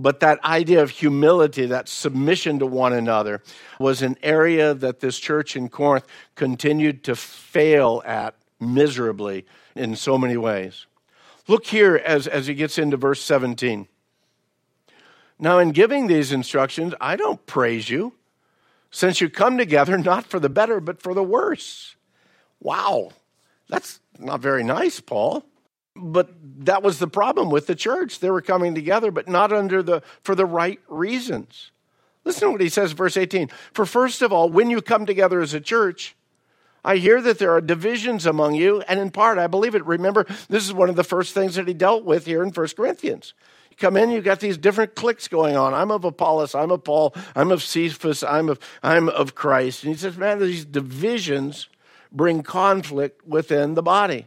But 0.00 0.20
that 0.20 0.42
idea 0.44 0.80
of 0.80 0.90
humility, 0.90 1.66
that 1.66 1.88
submission 1.88 2.60
to 2.60 2.66
one 2.66 2.92
another, 2.92 3.42
was 3.80 4.00
an 4.00 4.16
area 4.22 4.72
that 4.72 5.00
this 5.00 5.18
church 5.18 5.56
in 5.56 5.68
Corinth 5.68 6.06
continued 6.36 7.02
to 7.02 7.16
fail 7.16 8.00
at 8.06 8.36
miserably 8.60 9.44
in 9.74 9.96
so 9.96 10.16
many 10.16 10.36
ways. 10.36 10.86
Look 11.48 11.66
here 11.66 11.96
as, 11.96 12.28
as 12.28 12.46
he 12.46 12.54
gets 12.54 12.78
into 12.78 12.96
verse 12.96 13.20
17. 13.20 13.88
Now, 15.36 15.58
in 15.58 15.72
giving 15.72 16.06
these 16.06 16.30
instructions, 16.30 16.94
I 17.00 17.16
don't 17.16 17.44
praise 17.46 17.90
you, 17.90 18.12
since 18.92 19.20
you 19.20 19.28
come 19.28 19.58
together 19.58 19.98
not 19.98 20.26
for 20.26 20.38
the 20.38 20.48
better, 20.48 20.78
but 20.78 21.02
for 21.02 21.12
the 21.12 21.24
worse. 21.24 21.96
Wow, 22.60 23.10
that's 23.68 23.98
not 24.16 24.40
very 24.40 24.62
nice, 24.62 25.00
Paul. 25.00 25.44
But 25.98 26.30
that 26.64 26.82
was 26.82 26.98
the 26.98 27.08
problem 27.08 27.50
with 27.50 27.66
the 27.66 27.74
church. 27.74 28.20
They 28.20 28.30
were 28.30 28.42
coming 28.42 28.74
together, 28.74 29.10
but 29.10 29.28
not 29.28 29.52
under 29.52 29.82
the 29.82 30.02
for 30.22 30.34
the 30.34 30.46
right 30.46 30.80
reasons. 30.88 31.70
Listen 32.24 32.48
to 32.48 32.52
what 32.52 32.60
he 32.60 32.68
says, 32.68 32.92
verse 32.92 33.16
18. 33.16 33.48
For 33.72 33.86
first 33.86 34.22
of 34.22 34.32
all, 34.32 34.50
when 34.50 34.70
you 34.70 34.82
come 34.82 35.06
together 35.06 35.40
as 35.40 35.54
a 35.54 35.60
church, 35.60 36.14
I 36.84 36.96
hear 36.96 37.20
that 37.22 37.38
there 37.38 37.52
are 37.52 37.60
divisions 37.60 38.26
among 38.26 38.54
you, 38.54 38.82
and 38.82 39.00
in 39.00 39.10
part, 39.10 39.38
I 39.38 39.46
believe 39.46 39.74
it. 39.74 39.84
Remember, 39.84 40.26
this 40.48 40.64
is 40.64 40.72
one 40.72 40.88
of 40.88 40.96
the 40.96 41.04
first 41.04 41.34
things 41.34 41.54
that 41.56 41.66
he 41.66 41.74
dealt 41.74 42.04
with 42.04 42.26
here 42.26 42.42
in 42.42 42.50
1 42.50 42.68
Corinthians. 42.76 43.34
You 43.70 43.76
come 43.76 43.96
in, 43.96 44.10
you've 44.10 44.24
got 44.24 44.40
these 44.40 44.58
different 44.58 44.94
cliques 44.94 45.26
going 45.28 45.56
on. 45.56 45.74
I'm 45.74 45.90
of 45.90 46.04
Apollos, 46.04 46.54
I'm 46.54 46.70
of 46.70 46.84
Paul, 46.84 47.14
I'm 47.34 47.50
of 47.50 47.62
Cephas, 47.62 48.22
I'm 48.22 48.48
of, 48.48 48.58
I'm 48.82 49.08
of 49.08 49.34
Christ. 49.34 49.84
And 49.84 49.92
he 49.92 49.98
says, 49.98 50.16
man, 50.16 50.38
these 50.38 50.64
divisions 50.64 51.68
bring 52.12 52.42
conflict 52.42 53.26
within 53.26 53.74
the 53.74 53.82
body. 53.82 54.26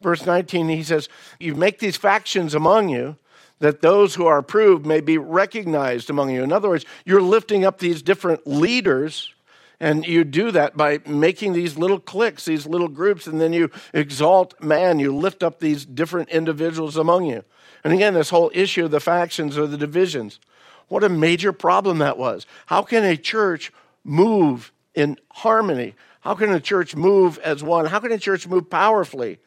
Verse 0.00 0.24
19, 0.24 0.68
he 0.68 0.82
says, 0.82 1.08
You 1.38 1.54
make 1.54 1.78
these 1.78 1.96
factions 1.96 2.54
among 2.54 2.88
you 2.88 3.16
that 3.58 3.80
those 3.80 4.14
who 4.14 4.26
are 4.26 4.38
approved 4.38 4.86
may 4.86 5.00
be 5.00 5.18
recognized 5.18 6.10
among 6.10 6.30
you. 6.30 6.42
In 6.42 6.52
other 6.52 6.68
words, 6.68 6.84
you're 7.04 7.22
lifting 7.22 7.64
up 7.64 7.78
these 7.78 8.02
different 8.02 8.46
leaders 8.46 9.34
and 9.80 10.06
you 10.06 10.24
do 10.24 10.50
that 10.50 10.76
by 10.76 10.98
making 11.06 11.52
these 11.52 11.78
little 11.78 12.00
cliques, 12.00 12.44
these 12.44 12.66
little 12.66 12.88
groups, 12.88 13.26
and 13.28 13.40
then 13.40 13.52
you 13.52 13.70
exalt 13.94 14.60
man. 14.60 14.98
You 14.98 15.14
lift 15.14 15.42
up 15.42 15.60
these 15.60 15.84
different 15.84 16.30
individuals 16.30 16.96
among 16.96 17.26
you. 17.26 17.44
And 17.84 17.92
again, 17.92 18.14
this 18.14 18.30
whole 18.30 18.50
issue 18.54 18.86
of 18.86 18.90
the 18.90 19.00
factions 19.00 19.56
or 19.56 19.68
the 19.68 19.76
divisions. 19.76 20.40
What 20.88 21.04
a 21.04 21.08
major 21.08 21.52
problem 21.52 21.98
that 21.98 22.18
was. 22.18 22.44
How 22.66 22.82
can 22.82 23.04
a 23.04 23.16
church 23.16 23.72
move 24.02 24.72
in 24.94 25.16
harmony? 25.30 25.94
How 26.22 26.34
can 26.34 26.52
a 26.52 26.60
church 26.60 26.96
move 26.96 27.38
as 27.38 27.62
one? 27.62 27.86
How 27.86 28.00
can 28.00 28.10
a 28.10 28.18
church 28.18 28.48
move 28.48 28.68
powerfully 28.68 29.38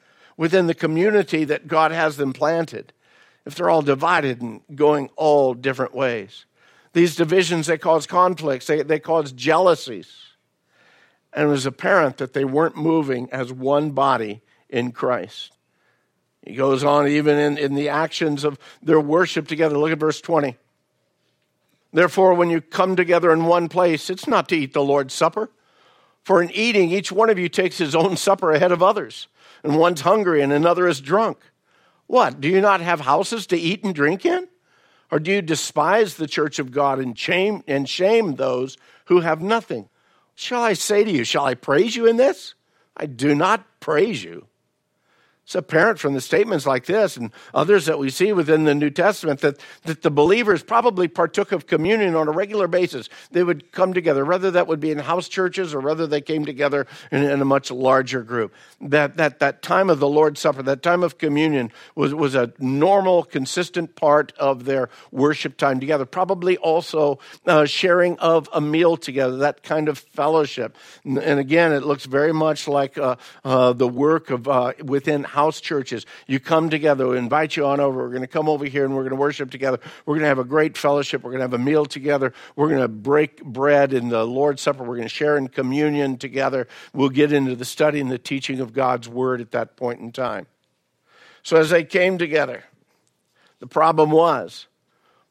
within 0.42 0.66
the 0.66 0.74
community 0.74 1.44
that 1.44 1.68
God 1.68 1.92
has 1.92 2.18
them 2.18 2.34
planted 2.34 2.92
if 3.46 3.54
they're 3.54 3.70
all 3.70 3.84
divided 3.84 4.42
and 4.42 4.60
going 4.74 5.08
all 5.16 5.54
different 5.54 5.94
ways? 5.94 6.46
These 6.94 7.16
divisions, 7.16 7.68
they 7.68 7.78
cause 7.78 8.08
conflicts, 8.08 8.66
they, 8.66 8.82
they 8.82 8.98
cause 8.98 9.32
jealousies. 9.34 10.12
And 11.32 11.48
it 11.48 11.52
was 11.52 11.68
apparent 11.68 12.18
that 12.18 12.34
they 12.34 12.44
weren't 12.44 12.76
moving 12.76 13.30
as 13.32 13.54
one 13.54 13.92
body 13.92 14.42
in 14.68 14.94
Christ. 14.94 15.52
He 16.44 16.56
goes 16.56 16.84
on 16.84 17.08
even 17.08 17.38
in, 17.38 17.60
in 17.60 17.76
the 17.76 17.90
actions 17.90 18.44
of 18.44 18.58
their 18.82 19.00
worship 19.00 19.48
together. 19.48 19.78
Look 19.78 19.92
at 19.92 20.00
verse 20.00 20.22
20. 20.22 20.58
Therefore, 21.94 22.34
when 22.34 22.50
you 22.50 22.62
come 22.62 22.96
together 22.96 23.32
in 23.32 23.46
one 23.46 23.70
place, 23.70 24.10
it's 24.10 24.26
not 24.26 24.50
to 24.50 24.56
eat 24.56 24.74
the 24.74 24.82
Lord's 24.82 25.14
Supper. 25.14 25.52
For 26.24 26.42
in 26.42 26.52
eating, 26.52 26.92
each 26.92 27.12
one 27.12 27.30
of 27.30 27.40
you 27.40 27.50
takes 27.50 27.78
his 27.78 27.96
own 27.96 28.16
supper 28.18 28.52
ahead 28.52 28.72
of 28.72 28.84
others, 28.84 29.28
and 29.64 29.78
one's 29.78 30.02
hungry 30.02 30.42
and 30.42 30.54
another 30.54 30.88
is 30.88 31.02
drunk. 31.02 31.40
What? 32.08 32.42
Do 32.42 32.48
you 32.48 32.62
not 32.62 32.82
have 32.82 33.02
houses 33.02 33.48
to 33.48 33.58
eat 33.58 33.84
and 33.84 33.96
drink 33.96 34.26
in? 34.26 34.48
Or 35.10 35.20
do 35.20 35.32
you 35.32 35.42
despise 35.42 36.16
the 36.16 36.28
church 36.28 36.60
of 36.60 36.72
God 36.72 37.00
and 37.00 37.18
shame, 37.18 37.64
and 37.68 37.88
shame 37.88 38.36
those 38.36 38.78
who 39.06 39.22
have 39.22 39.42
nothing? 39.42 39.90
Shall 40.36 40.62
I 40.62 40.74
say 40.74 41.04
to 41.04 41.12
you, 41.12 41.24
shall 41.24 41.46
I 41.46 41.54
praise 41.54 41.96
you 41.96 42.06
in 42.08 42.18
this? 42.18 42.56
I 42.96 43.06
do 43.06 43.36
not 43.36 43.66
praise 43.80 44.24
you. 44.24 44.48
It's 45.52 45.56
apparent 45.58 46.00
from 46.00 46.14
the 46.14 46.22
statements 46.22 46.66
like 46.66 46.86
this 46.86 47.18
and 47.18 47.30
others 47.54 47.86
that 47.88 48.00
we 48.00 48.10
see 48.10 48.32
within 48.32 48.64
the 48.64 48.74
New 48.74 48.90
Testament 48.90 49.42
that, 49.42 49.60
that 49.84 50.02
the 50.02 50.10
believers 50.10 50.64
probably 50.64 51.10
partook 51.10 51.52
of 51.52 51.68
communion 51.68 52.16
on 52.16 52.30
a 52.30 52.32
regular 52.32 52.70
basis. 52.70 53.10
They 53.32 53.44
would 53.44 53.74
come 53.74 53.94
together, 53.94 54.24
whether 54.24 54.50
that 54.52 54.68
would 54.68 54.80
be 54.80 54.92
in 54.92 55.00
house 55.00 55.28
churches 55.28 55.74
or 55.74 55.82
whether 55.82 56.08
they 56.08 56.22
came 56.22 56.46
together 56.46 56.88
in, 57.12 57.24
in 57.24 57.42
a 57.42 57.44
much 57.44 57.70
larger 57.70 58.24
group. 58.24 58.54
That, 58.80 59.18
that, 59.18 59.40
that 59.40 59.62
time 59.62 59.90
of 59.90 60.00
the 60.00 60.08
Lord's 60.08 60.40
Supper, 60.40 60.64
that 60.64 60.82
time 60.84 61.04
of 61.04 61.18
communion 61.18 61.74
was, 61.96 62.16
was 62.16 62.34
a 62.34 62.54
normal, 62.58 63.24
consistent 63.24 63.98
part 63.98 64.32
of 64.40 64.64
their 64.64 64.90
worship 65.12 65.58
time 65.58 65.82
together. 65.82 66.06
Probably 66.06 66.56
also 66.60 67.20
uh, 67.46 67.66
sharing 67.66 68.18
of 68.20 68.48
a 68.54 68.62
meal 68.62 68.96
together, 68.96 69.36
that 69.40 69.64
kind 69.64 69.90
of 69.90 70.00
fellowship. 70.00 70.78
And, 71.04 71.18
and 71.18 71.42
again, 71.42 71.74
it 71.74 71.84
looks 71.84 72.06
very 72.06 72.32
much 72.32 72.70
like 72.70 72.98
uh, 72.98 73.18
uh, 73.44 73.74
the 73.74 73.90
work 73.90 74.30
of 74.30 74.48
uh, 74.48 74.72
within 74.82 75.26
house 75.26 75.41
house 75.42 75.60
churches. 75.60 76.06
You 76.28 76.40
come 76.40 76.70
together, 76.70 77.08
we 77.08 77.18
invite 77.18 77.58
you 77.58 77.66
on 77.66 77.80
over. 77.80 77.98
We're 77.98 78.10
going 78.10 78.22
to 78.22 78.28
come 78.28 78.48
over 78.48 78.66
here 78.66 78.86
and 78.86 78.96
we're 78.96 79.02
going 79.02 79.16
to 79.16 79.16
worship 79.16 79.50
together. 79.50 79.80
We're 80.06 80.14
going 80.14 80.22
to 80.22 80.28
have 80.28 80.38
a 80.38 80.44
great 80.44 80.78
fellowship. 80.78 81.24
We're 81.24 81.32
going 81.32 81.40
to 81.40 81.46
have 81.46 81.56
a 81.56 81.58
meal 81.58 81.86
together. 81.86 82.32
We're 82.56 82.68
going 82.68 82.82
to 82.82 82.88
break 82.88 83.44
bread 83.44 83.92
in 83.92 84.10
the 84.10 84.24
Lord's 84.24 84.62
Supper. 84.62 84.84
We're 84.84 84.98
going 84.98 85.08
to 85.08 85.10
share 85.10 85.38
in 85.38 85.48
communion 85.48 86.18
together. 86.18 86.68
We'll 86.94 87.10
get 87.10 87.34
into 87.34 87.56
the 87.56 87.66
study 87.66 88.00
and 88.00 88.12
the 88.12 88.20
teaching 88.20 88.60
of 88.60 88.72
God's 88.72 89.10
Word 89.10 89.42
at 89.42 89.50
that 89.52 89.78
point 89.78 90.00
in 90.00 90.12
time. 90.12 90.46
So 91.42 91.58
as 91.58 91.72
they 91.72 91.84
came 91.84 92.20
together, 92.20 92.64
the 93.60 93.68
problem 93.68 94.12
was 94.12 94.68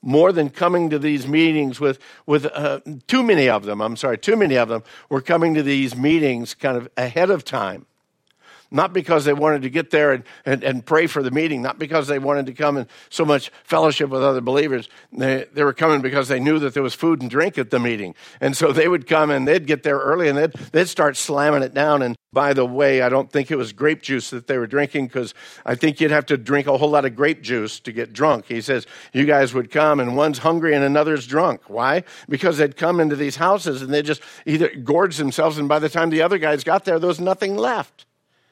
more 0.02 0.32
than 0.32 0.50
coming 0.50 0.90
to 0.90 0.98
these 0.98 1.28
meetings 1.28 1.78
with, 1.78 2.00
with 2.26 2.46
uh, 2.46 2.80
too 3.06 3.22
many 3.22 3.48
of 3.48 3.64
them, 3.64 3.80
I'm 3.80 3.96
sorry, 3.96 4.18
too 4.18 4.34
many 4.34 4.56
of 4.56 4.68
them 4.68 4.82
were 5.08 5.20
coming 5.20 5.54
to 5.54 5.62
these 5.62 5.94
meetings 5.94 6.54
kind 6.54 6.76
of 6.76 6.88
ahead 6.96 7.30
of 7.30 7.44
time 7.44 7.86
not 8.70 8.92
because 8.92 9.24
they 9.24 9.32
wanted 9.32 9.62
to 9.62 9.70
get 9.70 9.90
there 9.90 10.12
and, 10.12 10.24
and, 10.44 10.62
and 10.62 10.86
pray 10.86 11.06
for 11.06 11.22
the 11.22 11.30
meeting, 11.30 11.62
not 11.62 11.78
because 11.78 12.06
they 12.06 12.18
wanted 12.18 12.46
to 12.46 12.52
come 12.52 12.76
and 12.76 12.86
so 13.08 13.24
much 13.24 13.50
fellowship 13.64 14.10
with 14.10 14.22
other 14.22 14.40
believers. 14.40 14.88
They, 15.12 15.46
they 15.52 15.64
were 15.64 15.72
coming 15.72 16.00
because 16.00 16.28
they 16.28 16.40
knew 16.40 16.58
that 16.60 16.74
there 16.74 16.82
was 16.82 16.94
food 16.94 17.20
and 17.20 17.30
drink 17.30 17.58
at 17.58 17.70
the 17.70 17.80
meeting. 17.80 18.14
And 18.40 18.56
so 18.56 18.72
they 18.72 18.88
would 18.88 19.06
come 19.06 19.30
and 19.30 19.46
they'd 19.46 19.66
get 19.66 19.82
there 19.82 19.98
early 19.98 20.28
and 20.28 20.38
they'd, 20.38 20.52
they'd 20.72 20.88
start 20.88 21.16
slamming 21.16 21.62
it 21.62 21.74
down. 21.74 22.02
And 22.02 22.16
by 22.32 22.52
the 22.52 22.64
way, 22.64 23.02
I 23.02 23.08
don't 23.08 23.30
think 23.30 23.50
it 23.50 23.56
was 23.56 23.72
grape 23.72 24.02
juice 24.02 24.30
that 24.30 24.46
they 24.46 24.56
were 24.56 24.68
drinking 24.68 25.08
because 25.08 25.34
I 25.66 25.74
think 25.74 26.00
you'd 26.00 26.12
have 26.12 26.26
to 26.26 26.36
drink 26.36 26.68
a 26.68 26.78
whole 26.78 26.90
lot 26.90 27.04
of 27.04 27.16
grape 27.16 27.42
juice 27.42 27.80
to 27.80 27.92
get 27.92 28.12
drunk. 28.12 28.46
He 28.46 28.60
says, 28.60 28.86
You 29.12 29.24
guys 29.24 29.52
would 29.52 29.70
come 29.70 29.98
and 29.98 30.16
one's 30.16 30.38
hungry 30.38 30.74
and 30.74 30.84
another's 30.84 31.26
drunk. 31.26 31.62
Why? 31.68 32.04
Because 32.28 32.58
they'd 32.58 32.76
come 32.76 33.00
into 33.00 33.16
these 33.16 33.36
houses 33.36 33.82
and 33.82 33.92
they 33.92 34.02
just 34.02 34.22
either 34.46 34.68
gorge 34.68 35.16
themselves, 35.16 35.58
and 35.58 35.68
by 35.68 35.78
the 35.78 35.88
time 35.88 36.10
the 36.10 36.22
other 36.22 36.38
guys 36.38 36.64
got 36.64 36.84
there, 36.84 36.98
there 36.98 37.08
was 37.08 37.20
nothing 37.20 37.56
left. 37.56 38.06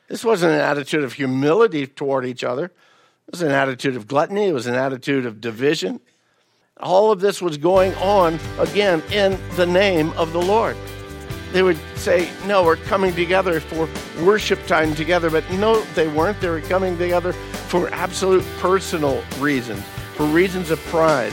This 0.08 0.24
wasn't 0.24 0.54
an 0.54 0.60
attitude 0.60 1.04
of 1.04 1.12
humility 1.12 1.86
toward 1.86 2.24
each 2.24 2.42
other. 2.42 2.64
It 2.66 3.32
was 3.32 3.42
an 3.42 3.52
attitude 3.52 3.94
of 3.94 4.08
gluttony. 4.08 4.46
It 4.46 4.54
was 4.54 4.66
an 4.66 4.74
attitude 4.74 5.26
of 5.26 5.40
division. 5.40 6.00
All 6.80 7.12
of 7.12 7.20
this 7.20 7.42
was 7.42 7.58
going 7.58 7.94
on, 7.96 8.38
again, 8.58 9.02
in 9.12 9.38
the 9.56 9.66
name 9.66 10.12
of 10.12 10.32
the 10.32 10.40
Lord. 10.40 10.76
They 11.52 11.62
would 11.62 11.78
say, 11.96 12.30
No, 12.46 12.62
we're 12.62 12.76
coming 12.76 13.14
together 13.14 13.60
for 13.60 13.88
worship 14.22 14.64
time 14.66 14.94
together. 14.94 15.28
But 15.30 15.50
no, 15.52 15.82
they 15.94 16.08
weren't. 16.08 16.40
They 16.40 16.48
were 16.48 16.60
coming 16.62 16.96
together 16.96 17.32
for 17.32 17.92
absolute 17.92 18.44
personal 18.58 19.22
reasons, 19.38 19.82
for 20.14 20.24
reasons 20.26 20.70
of 20.70 20.78
pride. 20.86 21.32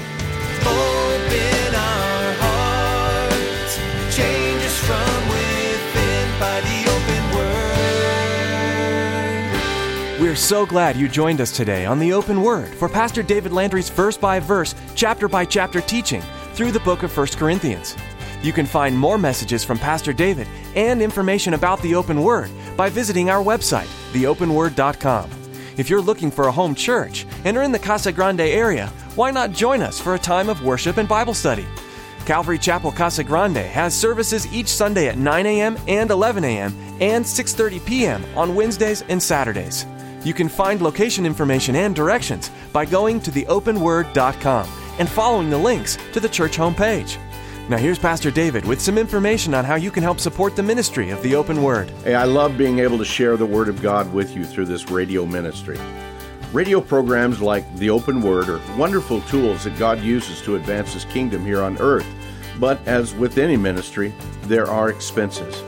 We're 10.26 10.34
so 10.34 10.66
glad 10.66 10.96
you 10.96 11.08
joined 11.08 11.40
us 11.40 11.56
today 11.56 11.86
on 11.86 12.00
the 12.00 12.12
Open 12.12 12.42
Word 12.42 12.70
for 12.70 12.90
Pastor 12.90 13.22
David 13.22 13.52
Landry's 13.52 13.90
verse 13.92 14.18
by 14.18 14.40
verse, 14.40 14.74
chapter 14.96 15.28
by 15.28 15.46
chapter 15.46 15.82
teaching 15.82 16.24
through 16.56 16.72
the 16.72 16.80
book 16.80 17.04
of 17.04 17.16
1 17.16 17.28
Corinthians. 17.38 17.96
You 18.42 18.52
can 18.52 18.66
find 18.66 18.98
more 18.98 19.20
messages 19.20 19.64
from 19.64 19.78
Pastor 19.78 20.14
David 20.14 20.48
and 20.74 21.00
information 21.00 21.54
about 21.54 21.80
the 21.84 21.94
Open 21.94 22.24
Word 22.24 22.50
by 22.76 22.90
visiting 22.90 23.30
our 23.30 23.44
website, 23.44 23.86
theopenword.com. 24.14 25.30
If 25.78 25.92
you're 25.92 26.02
looking 26.02 26.32
for 26.32 26.48
a 26.48 26.52
home 26.52 26.74
church 26.74 27.28
and 27.44 27.56
are 27.56 27.62
in 27.62 27.72
the 27.72 27.78
Casa 27.78 28.12
Grande 28.12 28.42
area, 28.42 28.88
why 29.14 29.30
not 29.30 29.52
join 29.52 29.84
us 29.84 30.00
for 30.00 30.16
a 30.16 30.20
time 30.20 30.50
of 30.50 30.64
worship 30.64 30.98
and 30.98 31.08
Bible 31.08 31.36
study? 31.36 31.68
Calvary 32.26 32.58
Chapel 32.58 32.92
Casa 32.92 33.24
Grande 33.24 33.58
has 33.58 33.94
services 33.94 34.52
each 34.52 34.70
Sunday 34.70 35.08
at 35.08 35.20
9 35.20 35.46
a.m. 35.46 35.78
and 35.88 36.10
11 36.10 36.44
a.m. 36.44 36.76
and 37.00 37.24
6:30 37.24 37.86
p.m. 37.86 38.26
on 38.36 38.56
Wednesdays 38.56 39.04
and 39.08 39.22
Saturdays. 39.22 39.86
You 40.26 40.34
can 40.34 40.50
find 40.50 40.82
location 40.82 41.24
information 41.26 41.76
and 41.76 41.96
directions 41.96 42.50
by 42.74 42.84
going 42.86 43.22
to 43.22 43.32
theopenword.com 43.32 44.68
and 44.98 45.08
following 45.08 45.52
the 45.52 45.58
links 45.58 45.98
to 46.14 46.20
the 46.20 46.28
church 46.28 46.58
homepage. 46.58 47.18
Now 47.70 47.78
here's 47.78 48.00
Pastor 48.00 48.32
David 48.32 48.66
with 48.66 48.82
some 48.82 48.98
information 48.98 49.54
on 49.54 49.66
how 49.66 49.76
you 49.76 49.92
can 49.92 50.02
help 50.02 50.20
support 50.20 50.56
the 50.56 50.64
ministry 50.64 51.12
of 51.12 51.22
the 51.22 51.36
Open 51.36 51.62
Word. 51.62 51.92
Hey, 52.04 52.16
I 52.16 52.24
love 52.24 52.58
being 52.58 52.80
able 52.80 52.98
to 52.98 53.06
share 53.06 53.38
the 53.38 53.46
Word 53.46 53.70
of 53.70 53.84
God 53.84 54.12
with 54.14 54.36
you 54.36 54.46
through 54.46 54.66
this 54.66 54.90
radio 54.90 55.28
ministry. 55.28 55.80
Radio 56.54 56.82
programs 56.82 57.40
like 57.40 57.76
The 57.76 57.92
Open 57.92 58.22
Word 58.22 58.50
are 58.50 58.62
wonderful 58.78 59.22
tools 59.22 59.64
that 59.66 59.78
God 59.78 60.00
uses 60.00 60.42
to 60.42 60.56
advance 60.56 60.94
His 60.94 61.06
kingdom 61.06 61.46
here 61.46 61.62
on 61.62 61.78
earth. 61.80 62.08
But 62.60 62.80
as 62.88 63.14
with 63.14 63.38
any 63.38 63.58
ministry, 63.58 64.14
there 64.44 64.68
are 64.68 64.90
expenses. 64.90 65.62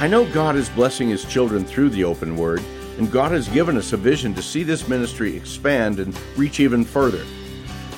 I 0.00 0.06
know 0.06 0.30
God 0.32 0.54
is 0.54 0.68
blessing 0.68 1.08
His 1.08 1.24
children 1.24 1.64
through 1.64 1.90
the 1.90 2.04
Open 2.04 2.36
Word, 2.36 2.62
and 2.98 3.10
God 3.10 3.32
has 3.32 3.48
given 3.48 3.76
us 3.76 3.92
a 3.92 3.96
vision 3.96 4.34
to 4.34 4.42
see 4.42 4.62
this 4.62 4.88
ministry 4.88 5.36
expand 5.36 5.98
and 5.98 6.18
reach 6.36 6.60
even 6.60 6.84
further. 6.84 7.24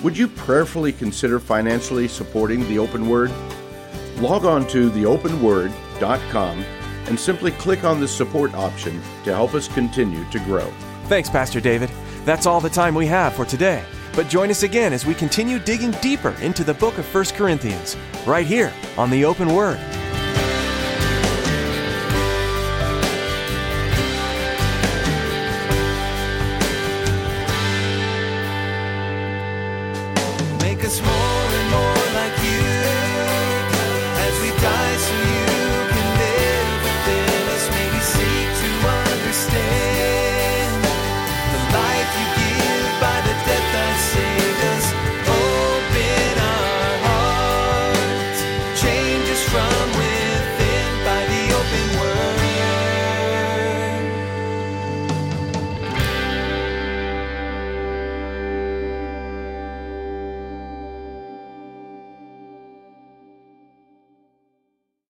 Would 0.02 0.16
you 0.16 0.28
prayerfully 0.28 0.92
consider 0.92 1.40
financially 1.40 2.08
supporting 2.08 2.66
the 2.68 2.78
Open 2.78 3.08
Word? 3.08 3.30
Log 4.18 4.44
on 4.44 4.66
to 4.68 4.90
theopenword.com 4.90 6.64
and 7.06 7.18
simply 7.18 7.50
click 7.52 7.84
on 7.84 8.00
the 8.00 8.08
support 8.08 8.54
option 8.54 9.00
to 9.24 9.34
help 9.34 9.54
us 9.54 9.68
continue 9.68 10.24
to 10.30 10.38
grow. 10.40 10.70
Thanks, 11.04 11.30
Pastor 11.30 11.60
David. 11.60 11.90
That's 12.24 12.46
all 12.46 12.60
the 12.60 12.68
time 12.68 12.94
we 12.94 13.06
have 13.06 13.34
for 13.34 13.44
today. 13.44 13.84
But 14.14 14.28
join 14.28 14.50
us 14.50 14.62
again 14.62 14.92
as 14.92 15.06
we 15.06 15.14
continue 15.14 15.58
digging 15.58 15.92
deeper 16.02 16.30
into 16.40 16.64
the 16.64 16.74
book 16.74 16.98
of 16.98 17.14
1 17.14 17.24
Corinthians, 17.36 17.96
right 18.26 18.46
here 18.46 18.72
on 18.96 19.10
the 19.10 19.24
Open 19.24 19.54
Word. 19.54 19.78